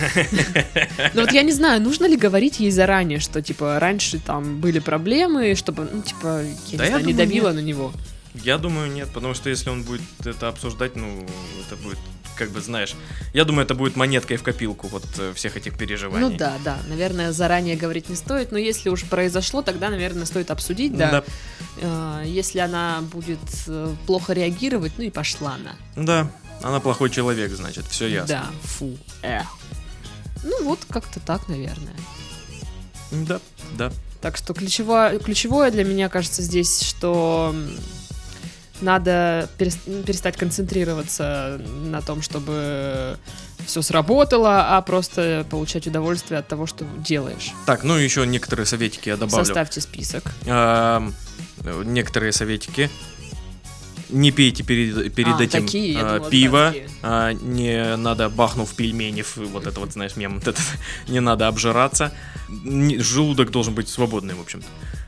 Ну 1.14 1.22
вот 1.22 1.32
я 1.32 1.42
не 1.42 1.52
знаю, 1.52 1.80
нужно 1.82 2.06
ли 2.06 2.16
говорить 2.16 2.60
ей 2.60 2.70
заранее, 2.70 3.18
что, 3.18 3.42
типа, 3.42 3.78
раньше 3.80 4.18
там 4.18 4.60
были 4.60 4.78
проблемы, 4.78 5.54
чтобы, 5.56 5.88
ну, 5.92 6.02
типа, 6.02 6.42
я 6.68 6.78
Да 6.78 6.84
не 6.84 6.90
знаю, 6.90 7.06
не 7.06 7.12
давила 7.14 7.52
на 7.52 7.60
него. 7.60 7.92
Я 8.44 8.58
думаю, 8.58 8.92
нет, 8.92 9.08
потому 9.12 9.34
что 9.34 9.48
если 9.50 9.70
он 9.70 9.82
будет 9.82 10.02
это 10.24 10.48
обсуждать, 10.48 10.94
ну, 10.94 11.26
это 11.66 11.76
будет, 11.82 11.98
как 12.36 12.50
бы, 12.50 12.60
знаешь, 12.60 12.94
я 13.32 13.44
думаю, 13.44 13.64
это 13.64 13.74
будет 13.74 13.96
монеткой 13.96 14.36
в 14.36 14.42
копилку 14.42 14.86
вот 14.88 15.04
э, 15.18 15.32
всех 15.34 15.56
этих 15.56 15.76
переживаний. 15.76 16.28
Ну 16.28 16.36
да, 16.36 16.54
да, 16.64 16.78
наверное, 16.88 17.32
заранее 17.32 17.76
говорить 17.76 18.08
не 18.08 18.16
стоит, 18.16 18.52
но 18.52 18.58
если 18.58 18.88
уж 18.88 19.04
произошло, 19.04 19.62
тогда, 19.62 19.90
наверное, 19.90 20.26
стоит 20.26 20.50
обсудить, 20.50 20.96
да. 20.96 21.24
Э, 21.78 22.22
Если 22.24 22.58
она 22.58 23.00
будет 23.00 23.38
э, 23.66 23.94
плохо 24.06 24.32
реагировать, 24.32 24.92
ну 24.98 25.04
и 25.04 25.10
пошла 25.10 25.54
она. 25.54 25.76
Да, 25.96 26.30
она 26.62 26.80
плохой 26.80 27.10
человек, 27.10 27.50
значит, 27.52 27.86
все 27.86 28.06
ясно. 28.06 28.26
Да, 28.28 28.68
фу, 28.68 28.96
э. 29.22 29.40
Ну 30.42 30.64
вот, 30.64 30.80
как-то 30.88 31.20
так, 31.20 31.48
наверное. 31.48 31.96
Да, 33.10 33.40
да. 33.76 33.92
Так 34.20 34.36
что 34.36 34.54
ключевое, 34.54 35.18
ключевое 35.18 35.70
для 35.70 35.84
меня 35.84 36.08
кажется 36.08 36.42
здесь, 36.42 36.80
что 36.82 37.54
надо 38.80 39.48
перес- 39.58 40.04
перестать 40.04 40.36
концентрироваться 40.36 41.60
на 41.84 42.00
том, 42.02 42.22
чтобы 42.22 43.18
все 43.66 43.82
сработало, 43.82 44.76
а 44.76 44.82
просто 44.82 45.46
получать 45.50 45.86
удовольствие 45.86 46.38
от 46.40 46.48
того, 46.48 46.66
что 46.66 46.84
делаешь. 46.98 47.52
Так, 47.66 47.84
ну 47.84 47.94
еще 47.94 48.26
некоторые 48.26 48.66
советики 48.66 49.08
я 49.08 49.16
добавлю. 49.16 49.44
Составьте 49.44 49.80
список. 49.80 50.24
Ам, 50.46 51.14
э, 51.64 51.82
некоторые 51.84 52.32
советики. 52.32 52.90
Не 54.08 54.30
пейте 54.30 54.62
перед, 54.62 55.12
перед 55.14 55.34
А, 55.34 55.42
этим 55.42 55.64
такие, 55.64 55.98
а, 56.00 56.14
думала, 56.14 56.30
пиво. 56.30 56.66
такие. 56.68 56.88
а, 57.02 57.32
не 57.32 57.96
надо, 57.96 58.28
бахнув 58.28 58.72
пельмени, 58.74 59.24
вот 59.36 59.66
это 59.66 59.80
вот, 59.80 59.92
знаешь, 59.94 60.14
мем, 60.14 60.34
вот 60.38 60.46
это, 60.46 60.62
не 61.08 61.18
надо 61.18 61.48
обжираться. 61.48 62.12
Не- 62.48 62.98
желудок 62.98 63.50
должен 63.50 63.74
быть 63.74 63.88
свободный, 63.88 64.34
в 64.34 64.40
общем-то. 64.40 64.66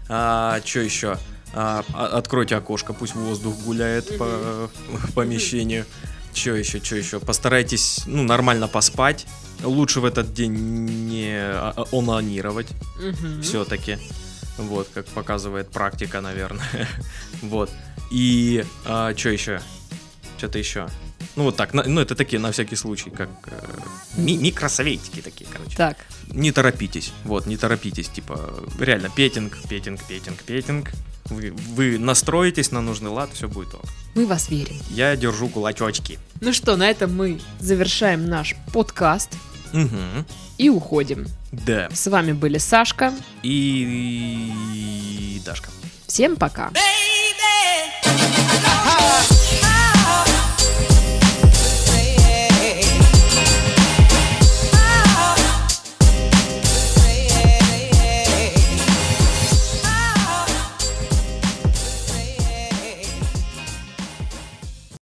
А, 0.09 0.61
что 0.65 0.81
еще? 0.81 1.17
А, 1.55 1.85
а- 1.95 2.19
откройте 2.19 2.57
окошко, 2.57 2.93
пусть 2.93 3.15
воздух 3.15 3.55
гуляет 3.65 4.17
по 4.19 4.71
помещению. 5.15 5.85
Что 6.35 6.55
еще, 6.55 6.79
что 6.83 6.97
еще? 6.97 7.21
Постарайтесь, 7.21 8.03
ну, 8.07 8.23
нормально 8.23 8.69
поспать. 8.69 9.27
Лучше 9.65 10.01
в 10.01 10.05
этот 10.05 10.33
день 10.35 10.53
не 10.53 11.35
а- 11.35 11.73
а- 11.77 11.97
онанировать 11.97 12.69
Мгм. 13.01 13.43
все-таки. 13.43 13.99
Вот, 14.59 14.89
как 14.93 15.07
показывает 15.07 15.71
практика, 15.71 16.21
наверное. 16.21 16.89
вот. 17.43 17.71
И 18.11 18.65
что 18.85 19.29
еще? 19.29 19.61
Что-то 20.37 20.59
еще. 20.59 20.89
Ну, 21.37 21.45
вот 21.45 21.57
так. 21.57 21.73
ну, 21.75 22.01
это 22.01 22.15
такие, 22.15 22.39
на 22.41 22.51
всякий 22.53 22.77
случай, 22.77 23.11
как 23.11 23.29
э, 23.47 23.53
ми- 24.17 24.37
микросоветики 24.37 25.21
такие, 25.21 25.47
короче. 25.53 25.77
Так, 25.77 25.97
Не 26.29 26.53
торопитесь. 26.53 27.13
Вот, 27.25 27.47
не 27.47 27.57
торопитесь. 27.57 28.09
Типа, 28.09 28.55
реально, 28.79 29.09
петинг, 29.11 29.57
петинг, 29.69 30.01
петинг, 30.09 30.43
петинг. 30.43 30.91
Вы, 31.27 31.53
вы 31.75 31.99
настроитесь 31.99 32.71
на 32.73 32.81
нужный 32.81 33.11
лад, 33.11 33.31
все 33.35 33.49
будет 33.49 33.75
ок. 33.75 33.85
мы 34.15 34.27
вас 34.27 34.49
верим. 34.49 34.81
Я 34.91 35.15
держу 35.17 35.49
кулачочки. 35.49 36.19
Ну 36.41 36.53
что, 36.53 36.77
на 36.77 36.89
этом 36.89 37.15
мы 37.15 37.41
завершаем 37.61 38.27
наш 38.29 38.55
подкаст 38.73 39.31
Угу. 39.75 40.25
и 40.57 40.71
уходим. 40.71 41.27
Да. 41.53 41.89
С 41.93 42.07
вами 42.11 42.33
были 42.33 42.57
Сашка. 42.59 43.13
И... 43.43 45.41
Дашка. 45.45 45.69
Всем 46.07 46.37
пока. 46.37 46.71
baby. 46.71 46.79